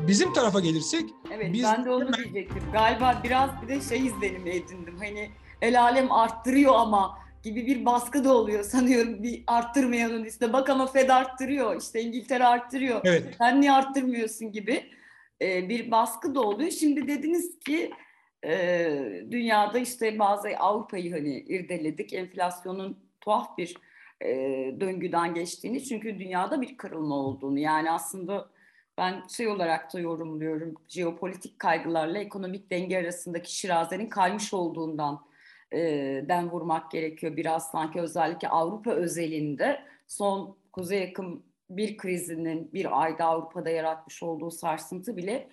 Bizim 0.00 0.32
tarafa 0.32 0.60
gelirsek... 0.60 1.04
Evet 1.32 1.52
biz... 1.52 1.62
ben 1.62 1.84
de 1.84 1.90
onu 1.90 2.12
diyecektim. 2.12 2.62
Galiba 2.72 3.20
biraz 3.24 3.50
bir 3.62 3.68
de 3.68 3.80
şey 3.80 4.06
izlenimi 4.06 4.50
edindim. 4.50 4.96
Hani 4.98 5.30
el 5.62 5.82
alem 5.82 6.12
arttırıyor 6.12 6.74
ama 6.74 7.18
gibi 7.42 7.66
bir 7.66 7.86
baskı 7.86 8.24
da 8.24 8.34
oluyor 8.34 8.64
sanıyorum 8.64 9.22
bir 9.22 9.44
arttırmayanın 9.46 10.24
işte 10.24 10.52
bak 10.52 10.70
ama 10.70 10.86
Fed 10.86 11.08
arttırıyor 11.08 11.80
işte 11.80 12.02
İngiltere 12.02 12.44
arttırıyor 12.44 13.00
evet. 13.04 13.34
sen 13.38 13.60
niye 13.60 13.72
arttırmıyorsun 13.72 14.52
gibi 14.52 14.90
e, 15.42 15.68
bir 15.68 15.90
baskı 15.90 16.34
da 16.34 16.40
oluyor. 16.40 16.70
Şimdi 16.70 17.08
dediniz 17.08 17.58
ki 17.58 17.90
e, 18.44 18.90
dünyada 19.30 19.78
işte 19.78 20.18
bazı 20.18 20.48
Avrupa'yı 20.58 21.12
hani 21.12 21.38
irdeledik 21.38 22.12
enflasyonun 22.12 22.98
tuhaf 23.20 23.58
bir 23.58 23.74
e, 24.24 24.30
döngüden 24.80 25.34
geçtiğini 25.34 25.84
çünkü 25.84 26.18
dünyada 26.18 26.60
bir 26.60 26.76
kırılma 26.76 27.14
olduğunu. 27.14 27.58
Yani 27.58 27.90
aslında 27.90 28.48
ben 28.98 29.26
şey 29.28 29.48
olarak 29.48 29.94
da 29.94 30.00
yorumluyorum 30.00 30.74
jeopolitik 30.88 31.58
kaygılarla 31.58 32.18
ekonomik 32.18 32.70
denge 32.70 32.98
arasındaki 32.98 33.56
şirazenin 33.58 34.08
kaymış 34.08 34.54
olduğundan 34.54 35.20
e, 35.72 35.78
den 36.28 36.50
vurmak 36.50 36.90
gerekiyor 36.90 37.36
biraz. 37.36 37.70
Sanki 37.70 38.00
özellikle 38.00 38.48
Avrupa 38.48 38.90
özelinde 38.90 39.80
son 40.06 40.56
Kuzey 40.72 41.00
yakın 41.00 41.42
bir 41.70 41.96
krizinin 41.96 42.72
bir 42.72 43.02
ayda 43.02 43.24
Avrupa'da 43.24 43.70
yaratmış 43.70 44.22
olduğu 44.22 44.50
sarsıntı 44.50 45.16
bile 45.16 45.48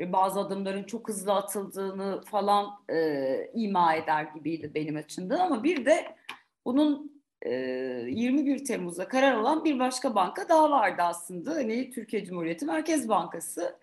bazı 0.00 0.40
adımların 0.40 0.84
çok 0.84 1.08
hızlı 1.08 1.34
atıldığını 1.34 2.22
falan 2.24 2.66
e, 2.90 3.50
ima 3.54 3.94
eder 3.94 4.22
gibiydi 4.34 4.70
benim 4.74 4.96
açımdan. 4.96 5.38
Ama 5.38 5.64
bir 5.64 5.86
de 5.86 6.16
bunun 6.64 7.04
e, 7.04 7.17
21 7.46 8.64
Temmuz'da 8.64 9.08
karar 9.08 9.32
alan 9.32 9.64
bir 9.64 9.78
başka 9.78 10.14
banka 10.14 10.48
daha 10.48 10.70
vardı 10.70 11.02
aslında. 11.02 11.50
Hani 11.54 11.90
Türkiye 11.90 12.24
Cumhuriyeti 12.24 12.64
Merkez 12.64 13.08
Bankası. 13.08 13.78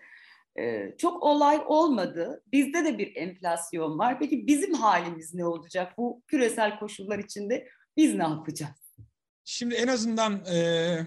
Çok 0.98 1.22
olay 1.22 1.60
olmadı. 1.66 2.42
Bizde 2.52 2.84
de 2.84 2.98
bir 2.98 3.16
enflasyon 3.16 3.98
var. 3.98 4.18
Peki 4.18 4.46
bizim 4.46 4.74
halimiz 4.74 5.34
ne 5.34 5.46
olacak? 5.46 5.98
Bu 5.98 6.22
küresel 6.26 6.78
koşullar 6.78 7.18
içinde 7.18 7.68
biz 7.96 8.14
ne 8.14 8.22
yapacağız? 8.22 8.94
Şimdi 9.44 9.74
en 9.74 9.88
azından 9.88 10.44
e, 10.44 10.98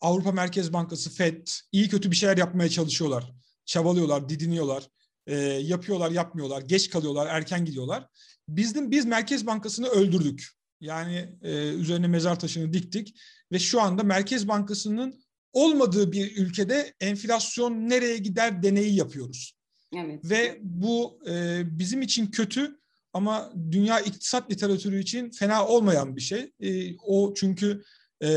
Avrupa 0.00 0.32
Merkez 0.32 0.72
Bankası, 0.72 1.14
FED 1.14 1.46
iyi 1.72 1.88
kötü 1.88 2.10
bir 2.10 2.16
şeyler 2.16 2.36
yapmaya 2.36 2.68
çalışıyorlar 2.68 3.36
çabalıyorlar, 3.66 4.28
didiniyorlar, 4.28 4.88
e, 5.26 5.36
yapıyorlar, 5.44 6.10
yapmıyorlar, 6.10 6.62
geç 6.62 6.90
kalıyorlar, 6.90 7.26
erken 7.26 7.64
gidiyorlar. 7.64 8.06
Bizim 8.48 8.90
biz 8.90 9.06
Merkez 9.06 9.46
Bankası'nı 9.46 9.88
öldürdük. 9.88 10.55
Yani 10.80 11.28
e, 11.42 11.68
üzerine 11.68 12.06
mezar 12.06 12.40
taşını 12.40 12.72
diktik 12.72 13.14
ve 13.52 13.58
şu 13.58 13.80
anda 13.80 14.02
Merkez 14.02 14.48
Bankası'nın 14.48 15.26
olmadığı 15.52 16.12
bir 16.12 16.36
ülkede 16.36 16.94
enflasyon 17.00 17.88
nereye 17.88 18.18
gider 18.18 18.62
deneyi 18.62 18.94
yapıyoruz. 18.96 19.56
Evet. 19.96 20.20
Ve 20.24 20.58
bu 20.62 21.20
e, 21.28 21.62
bizim 21.78 22.02
için 22.02 22.26
kötü 22.26 22.76
ama 23.12 23.52
dünya 23.70 24.00
iktisat 24.00 24.50
literatürü 24.50 25.00
için 25.00 25.30
fena 25.30 25.66
olmayan 25.66 26.16
bir 26.16 26.20
şey. 26.20 26.52
E, 26.60 26.96
o 26.96 27.34
çünkü 27.34 27.82
e, 28.20 28.28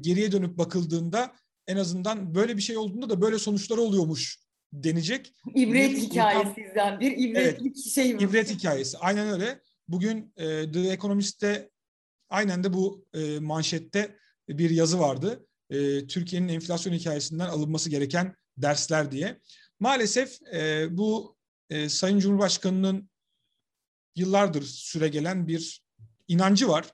geriye 0.00 0.32
dönüp 0.32 0.58
bakıldığında 0.58 1.32
en 1.66 1.76
azından 1.76 2.34
böyle 2.34 2.56
bir 2.56 2.62
şey 2.62 2.76
olduğunda 2.76 3.10
da 3.10 3.20
böyle 3.20 3.38
sonuçları 3.38 3.80
oluyormuş 3.80 4.38
denecek. 4.72 5.34
İbret 5.54 5.96
hikayesizden 5.96 7.00
bir 7.00 7.12
ibret 7.18 7.58
evet, 7.60 7.78
şey 7.94 8.14
mi? 8.14 8.22
İbret 8.22 8.50
hikayesi. 8.50 8.98
Aynen 8.98 9.28
öyle. 9.28 9.60
Bugün 9.88 10.32
e, 10.36 10.72
The 10.72 10.80
Economist'te 10.80 11.70
aynen 12.30 12.64
de 12.64 12.72
bu 12.72 13.06
e, 13.14 13.38
manşette 13.38 14.16
bir 14.48 14.70
yazı 14.70 15.00
vardı. 15.00 15.46
E, 15.70 16.06
Türkiye'nin 16.06 16.48
enflasyon 16.48 16.92
hikayesinden 16.92 17.48
alınması 17.48 17.90
gereken 17.90 18.34
dersler 18.56 19.12
diye. 19.12 19.40
Maalesef 19.80 20.42
e, 20.54 20.88
bu 20.90 21.36
e, 21.70 21.88
Sayın 21.88 22.18
Cumhurbaşkanı'nın 22.18 23.10
yıllardır 24.16 24.62
süre 24.62 25.08
gelen 25.08 25.48
bir 25.48 25.82
inancı 26.28 26.68
var. 26.68 26.92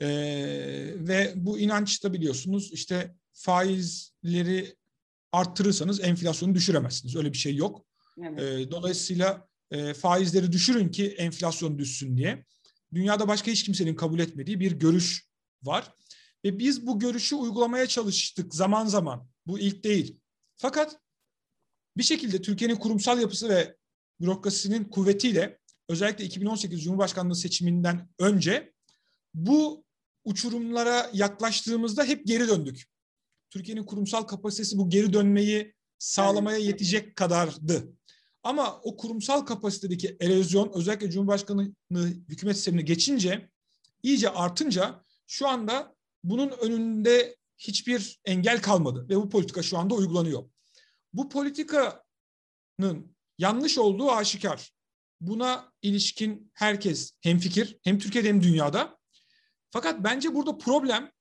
E, 0.00 0.08
ve 0.96 1.32
bu 1.36 1.58
inanç 1.58 2.04
da 2.04 2.12
biliyorsunuz 2.12 2.72
işte 2.72 3.14
faizleri 3.32 4.76
arttırırsanız 5.32 6.00
enflasyonu 6.00 6.54
düşüremezsiniz. 6.54 7.16
Öyle 7.16 7.32
bir 7.32 7.38
şey 7.38 7.56
yok. 7.56 7.86
Evet. 8.22 8.40
E, 8.40 8.70
dolayısıyla 8.70 9.48
e, 9.70 9.94
faizleri 9.94 10.52
düşürün 10.52 10.88
ki 10.88 11.08
enflasyon 11.08 11.78
düşsün 11.78 12.16
diye. 12.16 12.44
Dünyada 12.94 13.28
başka 13.28 13.50
hiç 13.50 13.64
kimsenin 13.64 13.94
kabul 13.94 14.18
etmediği 14.18 14.60
bir 14.60 14.72
görüş 14.72 15.28
var. 15.62 15.94
Ve 16.44 16.58
biz 16.58 16.86
bu 16.86 16.98
görüşü 16.98 17.36
uygulamaya 17.36 17.86
çalıştık 17.86 18.54
zaman 18.54 18.86
zaman. 18.86 19.28
Bu 19.46 19.58
ilk 19.58 19.84
değil. 19.84 20.20
Fakat 20.56 21.00
bir 21.96 22.02
şekilde 22.02 22.42
Türkiye'nin 22.42 22.76
kurumsal 22.76 23.20
yapısı 23.20 23.48
ve 23.48 23.76
bürokrasisinin 24.20 24.84
kuvvetiyle 24.84 25.58
özellikle 25.88 26.24
2018 26.24 26.82
Cumhurbaşkanlığı 26.82 27.36
seçiminden 27.36 28.08
önce 28.18 28.72
bu 29.34 29.84
uçurumlara 30.24 31.10
yaklaştığımızda 31.12 32.04
hep 32.04 32.26
geri 32.26 32.48
döndük. 32.48 32.86
Türkiye'nin 33.50 33.84
kurumsal 33.84 34.22
kapasitesi 34.22 34.78
bu 34.78 34.90
geri 34.90 35.12
dönmeyi 35.12 35.74
sağlamaya 35.98 36.58
yetecek 36.58 37.16
kadardı. 37.16 37.92
Ama 38.42 38.80
o 38.82 38.96
kurumsal 38.96 39.40
kapasitedeki 39.40 40.16
erozyon 40.20 40.70
özellikle 40.74 41.10
Cumhurbaşkanı 41.10 41.74
hükümet 42.28 42.56
sistemine 42.56 42.82
geçince 42.82 43.50
iyice 44.02 44.30
artınca 44.30 45.04
şu 45.26 45.48
anda 45.48 45.94
bunun 46.24 46.48
önünde 46.50 47.36
hiçbir 47.58 48.20
engel 48.24 48.62
kalmadı 48.62 49.08
ve 49.08 49.16
bu 49.16 49.28
politika 49.28 49.62
şu 49.62 49.78
anda 49.78 49.94
uygulanıyor. 49.94 50.50
Bu 51.12 51.28
politikanın 51.28 53.16
yanlış 53.38 53.78
olduğu 53.78 54.10
aşikar. 54.10 54.72
Buna 55.20 55.72
ilişkin 55.82 56.50
herkes 56.54 57.12
hem 57.20 57.38
fikir 57.38 57.78
hem 57.82 57.98
Türkiye'de 57.98 58.28
hem 58.28 58.42
dünyada. 58.42 58.98
Fakat 59.70 60.04
bence 60.04 60.34
burada 60.34 60.58
problem 60.58 61.12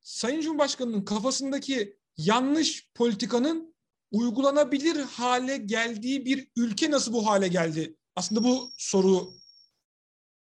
Sayın 0.00 0.40
Cumhurbaşkanı'nın 0.40 1.04
kafasındaki 1.04 1.98
yanlış 2.16 2.90
politikanın 2.94 3.74
uygulanabilir 4.10 4.96
hale 4.96 5.56
geldiği 5.56 6.24
bir 6.24 6.48
ülke 6.56 6.90
nasıl 6.90 7.12
bu 7.12 7.26
hale 7.26 7.48
geldi? 7.48 7.96
Aslında 8.16 8.44
bu 8.44 8.72
soru 8.76 9.34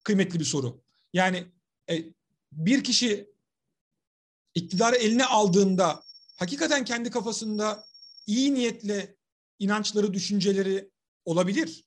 kıymetli 0.03 0.39
bir 0.39 0.45
soru. 0.45 0.83
Yani 1.13 1.45
e, 1.89 2.03
bir 2.51 2.83
kişi 2.83 3.29
iktidarı 4.55 4.95
eline 4.95 5.25
aldığında 5.25 6.03
hakikaten 6.35 6.85
kendi 6.85 7.09
kafasında 7.09 7.85
iyi 8.27 8.53
niyetle 8.53 9.15
inançları, 9.59 10.13
düşünceleri 10.13 10.91
olabilir. 11.25 11.85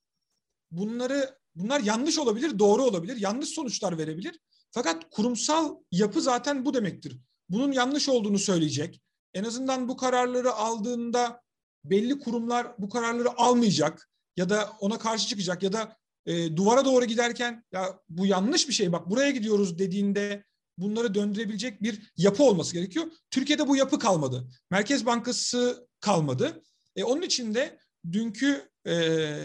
Bunları 0.70 1.38
bunlar 1.55 1.81
yanlış 1.81 2.18
olabilir, 2.18 2.59
doğru 2.59 2.83
olabilir, 2.83 3.16
yanlış 3.16 3.48
sonuçlar 3.48 3.98
verebilir. 3.98 4.40
Fakat 4.70 5.11
kurumsal 5.11 5.77
yapı 5.92 6.20
zaten 6.20 6.64
bu 6.64 6.74
demektir 6.74 7.18
bunun 7.48 7.72
yanlış 7.72 8.09
olduğunu 8.09 8.38
söyleyecek. 8.38 9.03
En 9.35 9.44
azından 9.44 9.88
bu 9.88 9.96
kararları 9.96 10.53
aldığında 10.53 11.42
belli 11.85 12.18
kurumlar 12.18 12.75
bu 12.79 12.88
kararları 12.88 13.38
almayacak 13.38 14.11
ya 14.37 14.49
da 14.49 14.73
ona 14.81 14.99
karşı 14.99 15.29
çıkacak 15.29 15.62
ya 15.62 15.73
da 15.73 15.97
e, 16.27 16.57
duvara 16.57 16.85
doğru 16.85 17.05
giderken 17.05 17.64
ya 17.73 17.99
bu 18.09 18.27
yanlış 18.27 18.68
bir 18.68 18.73
şey 18.73 18.92
bak 18.92 19.11
buraya 19.11 19.31
gidiyoruz 19.31 19.79
dediğinde 19.79 20.44
bunları 20.79 21.14
döndürebilecek 21.14 21.83
bir 21.83 22.12
yapı 22.16 22.42
olması 22.42 22.73
gerekiyor. 22.75 23.07
Türkiye'de 23.31 23.68
bu 23.68 23.77
yapı 23.77 23.99
kalmadı. 23.99 24.49
Merkez 24.70 25.07
Bankası 25.07 25.88
kalmadı. 26.01 26.62
E, 26.97 27.05
onun 27.05 27.23
için 27.23 27.55
de 27.55 27.79
dünkü 28.12 28.70
e, 28.87 28.94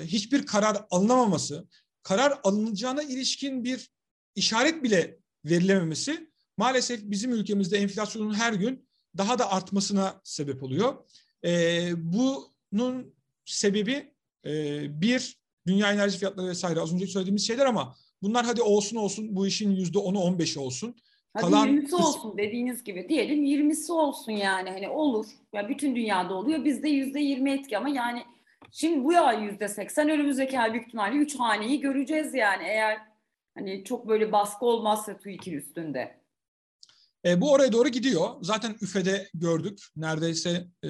hiçbir 0.03 0.45
karar 0.45 0.85
alınamaması, 0.91 1.67
karar 2.03 2.39
alınacağına 2.43 3.03
ilişkin 3.03 3.63
bir 3.63 3.89
işaret 4.35 4.83
bile 4.83 5.19
verilememesi 5.45 6.29
maalesef 6.57 7.01
bizim 7.03 7.31
ülkemizde 7.31 7.77
enflasyonun 7.77 8.33
her 8.33 8.53
gün 8.53 8.89
daha 9.17 9.39
da 9.39 9.51
artmasına 9.51 10.21
sebep 10.23 10.63
oluyor. 10.63 10.95
E, 11.45 11.81
bunun 11.95 13.13
sebebi 13.45 14.11
e, 14.45 14.51
bir 15.01 15.37
dünya 15.67 15.91
enerji 15.91 16.17
fiyatları 16.17 16.47
vesaire 16.47 16.79
az 16.79 16.93
önce 16.93 17.07
söylediğimiz 17.07 17.47
şeyler 17.47 17.65
ama 17.65 17.95
bunlar 18.21 18.45
hadi 18.45 18.61
olsun 18.61 18.97
olsun 18.97 19.35
bu 19.35 19.47
işin 19.47 19.71
yüzde 19.71 19.99
onu 19.99 20.19
on 20.19 20.39
beşi 20.39 20.59
olsun. 20.59 20.95
Hadi 21.33 21.45
Kalan 21.45 21.67
20'si 21.67 21.95
olsun 21.95 22.37
dediğiniz 22.37 22.83
gibi 22.83 23.09
diyelim 23.09 23.45
20'si 23.45 23.91
olsun 23.91 24.31
yani 24.31 24.69
hani 24.69 24.89
olur. 24.89 25.25
Ya 25.53 25.69
bütün 25.69 25.95
dünyada 25.95 26.33
oluyor 26.33 26.65
bizde 26.65 26.89
yüzde 26.89 27.19
yirmi 27.19 27.51
etki 27.51 27.77
ama 27.77 27.89
yani 27.89 28.23
şimdi 28.71 29.03
bu 29.03 29.13
ya 29.13 29.33
yüzde 29.33 29.67
seksen 29.67 30.09
önümüzdeki 30.09 30.59
ay 30.59 30.73
büyük 30.73 30.87
ihtimalle 30.87 31.15
üç 31.15 31.35
haneyi 31.35 31.79
göreceğiz 31.79 32.33
yani 32.33 32.63
eğer 32.63 32.97
hani 33.55 33.83
çok 33.83 34.07
böyle 34.07 34.31
baskı 34.31 34.65
olmazsa 34.65 35.17
TÜİK'in 35.17 35.53
üstünde. 35.53 36.18
E, 37.25 37.41
bu 37.41 37.51
oraya 37.51 37.71
doğru 37.71 37.89
gidiyor. 37.89 38.29
Zaten 38.41 38.77
üfede 38.81 39.29
gördük. 39.33 39.79
Neredeyse 39.95 40.67
e, 40.83 40.89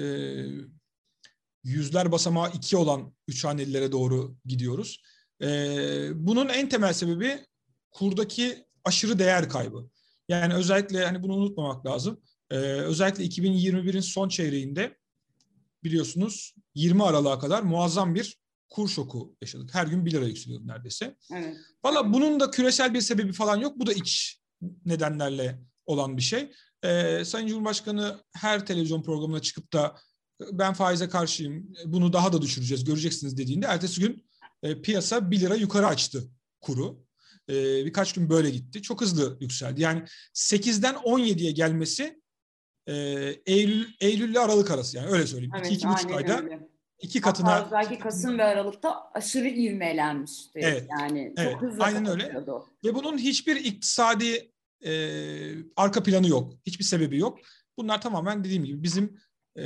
yüzler 1.64 2.12
basamağı 2.12 2.50
iki 2.54 2.76
olan 2.76 3.14
üç 3.28 3.44
hanelilere 3.44 3.92
doğru 3.92 4.36
gidiyoruz. 4.44 5.02
E, 5.42 5.48
bunun 6.14 6.48
en 6.48 6.68
temel 6.68 6.92
sebebi 6.92 7.46
kurdaki 7.90 8.64
aşırı 8.84 9.18
değer 9.18 9.48
kaybı. 9.48 9.90
Yani 10.28 10.54
özellikle 10.54 11.04
hani 11.04 11.22
bunu 11.22 11.34
unutmamak 11.34 11.86
lazım. 11.86 12.20
Ee, 12.50 12.56
özellikle 12.56 13.24
2021'in 13.24 14.00
son 14.00 14.28
çeyreğinde 14.28 14.96
biliyorsunuz 15.84 16.54
20 16.74 17.04
Aralık'a 17.04 17.38
kadar 17.38 17.62
muazzam 17.62 18.14
bir 18.14 18.38
kur 18.68 18.88
şoku 18.88 19.36
yaşadık. 19.42 19.74
Her 19.74 19.86
gün 19.86 20.06
1 20.06 20.12
lira 20.12 20.24
yükseliyordu 20.24 20.66
neredeyse. 20.66 21.16
Evet. 21.32 21.56
Valla 21.84 22.12
bunun 22.12 22.40
da 22.40 22.50
küresel 22.50 22.94
bir 22.94 23.00
sebebi 23.00 23.32
falan 23.32 23.56
yok. 23.56 23.78
Bu 23.78 23.86
da 23.86 23.92
iç 23.92 24.40
nedenlerle 24.84 25.60
olan 25.90 26.16
bir 26.16 26.22
şey. 26.22 26.52
Ee, 26.84 27.24
Sayın 27.24 27.46
Cumhurbaşkanı 27.46 28.20
her 28.34 28.66
televizyon 28.66 29.02
programına 29.02 29.42
çıkıp 29.42 29.72
da 29.72 29.96
ben 30.52 30.72
faize 30.72 31.08
karşıyım, 31.08 31.72
bunu 31.86 32.12
daha 32.12 32.32
da 32.32 32.42
düşüreceğiz, 32.42 32.84
göreceksiniz 32.84 33.36
dediğinde 33.38 33.66
ertesi 33.66 34.00
gün 34.00 34.24
e, 34.62 34.82
piyasa 34.82 35.30
1 35.30 35.40
lira 35.40 35.54
yukarı 35.54 35.86
açtı 35.86 36.28
kuru. 36.60 37.04
e, 37.48 37.54
birkaç 37.84 38.12
gün 38.12 38.30
böyle 38.30 38.50
gitti. 38.50 38.82
Çok 38.82 39.00
hızlı 39.00 39.36
yükseldi. 39.40 39.82
Yani 39.82 40.02
8'den 40.34 40.94
17'ye 40.94 41.50
gelmesi 41.50 42.20
e, 42.86 42.94
Eylül 43.46 43.86
Eylül 44.00 44.30
ile 44.30 44.38
Aralık 44.38 44.70
arası 44.70 44.96
yani 44.96 45.08
öyle 45.08 45.26
söyleyeyim. 45.26 45.52
Evet, 45.56 45.66
iki, 45.66 45.74
iki 45.74 45.88
buçuk 45.88 46.10
ayda 46.10 46.40
öyle. 46.40 46.68
iki 47.02 47.20
katına. 47.20 47.52
Hatta 47.52 47.66
özellikle 47.66 47.98
Kasım 47.98 48.38
ve 48.38 48.44
Aralık'ta 48.44 49.10
aşırı 49.14 49.48
ivmelenmişti. 49.48 50.58
Evet, 50.62 50.86
yani 51.00 51.34
evet, 51.36 51.52
çok 51.52 51.62
hızlı 51.62 51.84
aynen 51.84 52.06
öyle. 52.06 52.28
kapatıyordu. 52.28 52.66
Ve 52.84 52.94
bunun 52.94 53.18
hiçbir 53.18 53.56
iktisadi 53.56 54.49
e, 54.84 54.92
arka 55.76 56.02
planı 56.02 56.28
yok. 56.28 56.52
Hiçbir 56.66 56.84
sebebi 56.84 57.18
yok. 57.18 57.38
Bunlar 57.78 58.02
tamamen 58.02 58.44
dediğim 58.44 58.64
gibi 58.64 58.82
bizim 58.82 59.20
e, 59.56 59.64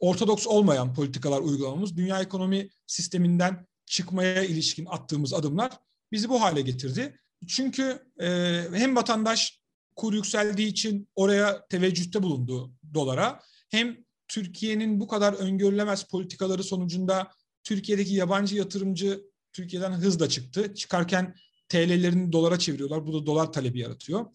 ortodoks 0.00 0.46
olmayan 0.46 0.94
politikalar 0.94 1.40
uygulamamız, 1.40 1.96
dünya 1.96 2.20
ekonomi 2.22 2.68
sisteminden 2.86 3.66
çıkmaya 3.86 4.44
ilişkin 4.44 4.86
attığımız 4.86 5.34
adımlar 5.34 5.72
bizi 6.12 6.28
bu 6.28 6.42
hale 6.42 6.60
getirdi. 6.60 7.18
Çünkü 7.46 8.02
e, 8.20 8.26
hem 8.72 8.96
vatandaş 8.96 9.60
kur 9.96 10.14
yükseldiği 10.14 10.68
için 10.68 11.08
oraya 11.14 11.66
teveccühte 11.66 12.22
bulundu 12.22 12.72
dolara, 12.94 13.42
hem 13.70 13.96
Türkiye'nin 14.28 15.00
bu 15.00 15.08
kadar 15.08 15.32
öngörülemez 15.32 16.04
politikaları 16.04 16.64
sonucunda 16.64 17.30
Türkiye'deki 17.64 18.14
yabancı 18.14 18.56
yatırımcı 18.56 19.22
Türkiye'den 19.52 19.92
hızla 19.92 20.28
çıktı. 20.28 20.74
Çıkarken 20.74 21.34
TL'lerini 21.68 22.32
dolara 22.32 22.58
çeviriyorlar. 22.58 23.06
Bu 23.06 23.12
da 23.12 23.26
dolar 23.26 23.52
talebi 23.52 23.78
yaratıyor. 23.78 24.26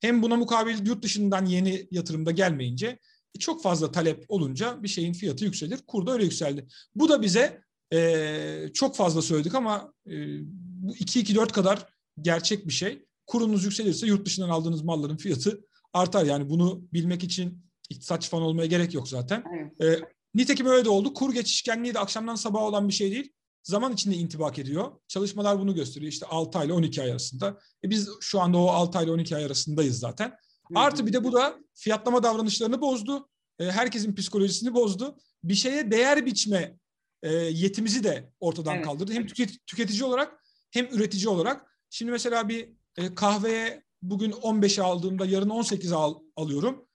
Hem 0.00 0.22
buna 0.22 0.36
mukabil 0.36 0.86
yurt 0.86 1.02
dışından 1.02 1.46
yeni 1.46 1.88
yatırımda 1.90 2.30
gelmeyince 2.30 2.98
çok 3.38 3.62
fazla 3.62 3.92
talep 3.92 4.24
olunca 4.28 4.82
bir 4.82 4.88
şeyin 4.88 5.12
fiyatı 5.12 5.44
yükselir. 5.44 5.78
Kur 5.86 6.06
da 6.06 6.12
öyle 6.12 6.24
yükseldi. 6.24 6.66
Bu 6.94 7.08
da 7.08 7.22
bize 7.22 7.60
e, 7.92 8.70
çok 8.74 8.96
fazla 8.96 9.22
söyledik 9.22 9.54
ama 9.54 9.92
e, 10.06 10.12
bu 10.52 10.94
2-2-4 10.94 11.52
kadar 11.52 11.86
gerçek 12.20 12.66
bir 12.66 12.72
şey. 12.72 13.04
Kurunuz 13.26 13.64
yükselirse 13.64 14.06
yurt 14.06 14.26
dışından 14.26 14.48
aldığınız 14.48 14.82
malların 14.82 15.16
fiyatı 15.16 15.60
artar. 15.92 16.24
Yani 16.24 16.50
bunu 16.50 16.82
bilmek 16.92 17.24
için 17.24 17.64
iktisatçı 17.90 18.30
falan 18.30 18.44
olmaya 18.44 18.66
gerek 18.66 18.94
yok 18.94 19.08
zaten. 19.08 19.44
Evet. 19.80 20.02
E, 20.02 20.04
nitekim 20.34 20.66
öyle 20.66 20.84
de 20.84 20.90
oldu. 20.90 21.14
Kur 21.14 21.34
geçişkenliği 21.34 21.94
de 21.94 21.98
akşamdan 21.98 22.34
sabaha 22.34 22.64
olan 22.64 22.88
bir 22.88 22.94
şey 22.94 23.10
değil. 23.10 23.32
Zaman 23.68 23.92
içinde 23.92 24.16
intibak 24.16 24.58
ediyor. 24.58 24.92
Çalışmalar 25.08 25.60
bunu 25.60 25.74
gösteriyor. 25.74 26.12
İşte 26.12 26.26
6 26.26 26.58
ay 26.58 26.66
ile 26.66 26.72
12 26.72 27.02
ay 27.02 27.10
arasında. 27.10 27.58
E 27.84 27.90
biz 27.90 28.08
şu 28.20 28.40
anda 28.40 28.58
o 28.58 28.66
6 28.68 28.98
ay 28.98 29.04
ile 29.04 29.12
12 29.12 29.36
ay 29.36 29.44
arasındayız 29.44 29.98
zaten. 29.98 30.36
Artı 30.74 31.06
bir 31.06 31.12
de 31.12 31.24
bu 31.24 31.32
da 31.32 31.58
fiyatlama 31.74 32.22
davranışlarını 32.22 32.80
bozdu. 32.80 33.28
E, 33.58 33.64
herkesin 33.64 34.14
psikolojisini 34.14 34.74
bozdu. 34.74 35.16
Bir 35.44 35.54
şeye 35.54 35.90
değer 35.90 36.26
biçme 36.26 36.78
e, 37.22 37.32
yetimizi 37.34 38.04
de 38.04 38.32
ortadan 38.40 38.74
Evet. 38.76 38.84
kaldırdı. 38.84 39.12
Hem 39.12 39.26
tüket- 39.26 39.58
tüketici 39.66 40.04
olarak 40.04 40.44
hem 40.70 40.86
üretici 40.86 41.28
olarak. 41.28 41.66
Şimdi 41.90 42.12
mesela 42.12 42.48
bir 42.48 42.68
e, 42.96 43.14
kahveye 43.14 43.84
bugün 44.02 44.30
15'e 44.32 44.82
aldığımda 44.82 45.26
yarın 45.26 45.50
18'e 45.50 45.94
al, 45.94 46.14
alıyorum. 46.36 46.86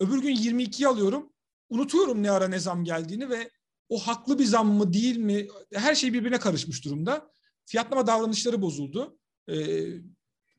Öbür 0.00 0.22
gün 0.22 0.36
22'ye 0.36 0.88
alıyorum. 0.88 1.32
Unutuyorum 1.68 2.22
ne 2.22 2.30
ara 2.30 2.48
ne 2.48 2.58
zam 2.58 2.84
geldiğini 2.84 3.30
ve 3.30 3.50
o 3.90 3.98
haklı 3.98 4.38
bir 4.38 4.44
zam 4.44 4.72
mı 4.72 4.92
değil 4.92 5.16
mi? 5.16 5.48
Her 5.74 5.94
şey 5.94 6.12
birbirine 6.12 6.38
karışmış 6.38 6.84
durumda. 6.84 7.30
Fiyatlama 7.66 8.06
davranışları 8.06 8.62
bozuldu. 8.62 9.18
Ee, 9.48 9.86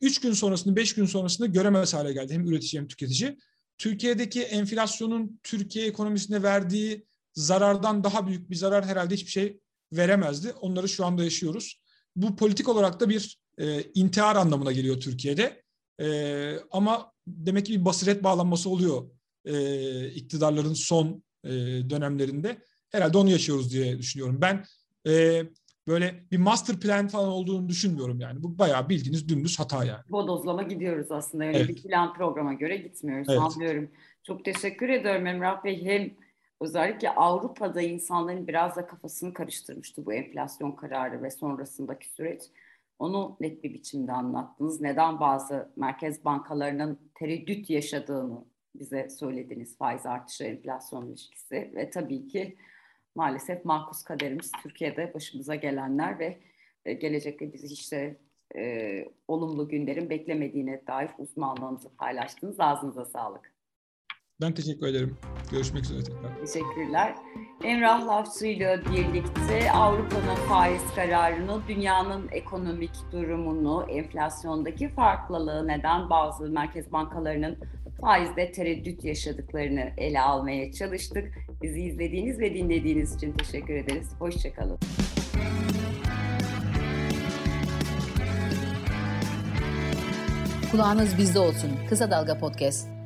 üç 0.01 0.19
gün 0.21 0.33
sonrasını, 0.33 0.75
beş 0.75 0.95
gün 0.95 1.05
sonrasını 1.05 1.47
göremez 1.47 1.93
hale 1.93 2.13
geldi. 2.13 2.33
Hem 2.33 2.47
üretici 2.47 2.81
hem 2.81 2.87
tüketici. 2.87 3.37
Türkiye'deki 3.77 4.41
enflasyonun 4.41 5.39
Türkiye 5.43 5.87
ekonomisine 5.87 6.43
verdiği 6.43 7.05
zarardan 7.33 8.03
daha 8.03 8.27
büyük 8.27 8.49
bir 8.49 8.55
zarar 8.55 8.85
herhalde 8.85 9.13
hiçbir 9.13 9.31
şey 9.31 9.59
veremezdi. 9.93 10.51
Onları 10.51 10.89
şu 10.89 11.05
anda 11.05 11.23
yaşıyoruz. 11.23 11.81
Bu 12.15 12.35
politik 12.35 12.69
olarak 12.69 12.99
da 12.99 13.09
bir 13.09 13.39
e, 13.57 13.83
intihar 13.83 14.35
anlamına 14.35 14.71
geliyor 14.71 14.99
Türkiye'de. 14.99 15.63
E, 15.99 16.59
ama 16.71 17.11
demek 17.27 17.65
ki 17.65 17.79
bir 17.79 17.85
basiret 17.85 18.23
bağlanması 18.23 18.69
oluyor 18.69 19.09
e, 19.45 20.07
iktidarların 20.07 20.73
son 20.73 21.23
e, 21.43 21.49
dönemlerinde. 21.89 22.61
Herhalde 22.91 23.17
onu 23.17 23.29
yaşıyoruz 23.29 23.73
diye 23.73 23.97
düşünüyorum. 23.97 24.37
Ben 24.41 24.63
e, 25.07 25.43
böyle 25.87 26.23
bir 26.31 26.37
master 26.37 26.79
plan 26.79 27.07
falan 27.07 27.29
olduğunu 27.29 27.69
düşünmüyorum 27.69 28.19
yani. 28.19 28.43
Bu 28.43 28.57
bayağı 28.57 28.89
bildiğiniz 28.89 29.29
dümdüz 29.29 29.59
hata 29.59 29.85
yani. 29.85 30.03
Bodozlama 30.09 30.63
gidiyoruz 30.63 31.11
aslında. 31.11 31.43
Öyle 31.45 31.57
Evet. 31.57 31.69
bir 31.69 31.83
plan 31.83 32.13
programa 32.13 32.53
göre 32.53 32.77
gitmiyoruz. 32.77 33.27
Evet. 33.29 33.39
Anlıyorum. 33.39 33.91
Çok 34.23 34.45
teşekkür 34.45 34.89
ediyorum 34.89 35.27
Emrah 35.27 35.63
Bey. 35.63 35.85
Hem 35.85 36.11
özellikle 36.61 37.09
Avrupa'da 37.09 37.81
insanların 37.81 38.47
biraz 38.47 38.75
da 38.75 38.87
kafasını 38.87 39.33
karıştırmıştı 39.33 40.05
bu 40.05 40.13
enflasyon 40.13 40.71
kararı 40.71 41.23
ve 41.23 41.31
sonrasındaki 41.31 42.09
süreç. 42.09 42.41
Onu 42.99 43.37
net 43.39 43.63
bir 43.63 43.73
biçimde 43.73 44.11
anlattınız. 44.11 44.81
Neden 44.81 45.19
bazı 45.19 45.69
merkez 45.75 46.25
bankalarının 46.25 46.99
tereddüt 47.15 47.69
yaşadığını 47.69 48.45
bize 48.75 49.09
söylediniz. 49.09 49.77
Faiz 49.77 50.05
artışı, 50.05 50.43
enflasyon 50.43 51.07
ilişkisi 51.07 51.71
ve 51.75 51.89
tabii 51.89 52.27
ki 52.27 52.57
maalesef 53.15 53.65
makus 53.65 54.03
kaderimiz 54.03 54.51
Türkiye'de 54.63 55.13
başımıza 55.13 55.55
gelenler 55.55 56.19
ve 56.19 56.37
e, 56.85 56.93
gelecekte 56.93 57.53
bizi 57.53 57.73
işte 57.73 58.17
e, 58.55 59.05
olumlu 59.27 59.67
günlerin 59.67 60.09
beklemediğine 60.09 60.81
dair 60.87 61.09
uzmanlığınızı 61.17 61.95
paylaştınız. 61.95 62.59
Ağzınıza 62.59 63.05
sağlık. 63.05 63.51
Ben 64.41 64.53
teşekkür 64.53 64.87
ederim. 64.87 65.17
Görüşmek 65.51 65.83
üzere 65.83 66.03
tekrar. 66.03 66.45
Teşekkürler. 66.45 67.15
Emrah 67.63 68.07
Lafçı 68.07 68.45
ile 68.45 68.81
birlikte 68.91 69.71
Avrupa'nın 69.71 70.35
faiz 70.35 70.95
kararını, 70.95 71.61
dünyanın 71.67 72.27
ekonomik 72.31 72.91
durumunu, 73.11 73.85
enflasyondaki 73.89 74.89
farklılığı 74.89 75.67
neden 75.67 76.09
bazı 76.09 76.49
merkez 76.49 76.91
bankalarının 76.91 77.57
faizde 78.01 78.51
tereddüt 78.51 79.03
yaşadıklarını 79.03 79.91
ele 79.97 80.21
almaya 80.21 80.71
çalıştık. 80.71 81.33
Bizi 81.61 81.81
izlediğiniz 81.81 82.39
ve 82.39 82.53
dinlediğiniz 82.53 83.15
için 83.15 83.31
teşekkür 83.33 83.73
ederiz. 83.73 84.09
Hoşçakalın. 84.19 84.77
Kulağınız 90.71 91.17
bizde 91.17 91.39
olsun. 91.39 91.71
Kısa 91.89 92.11
Dalga 92.11 92.37
Podcast. 92.37 93.00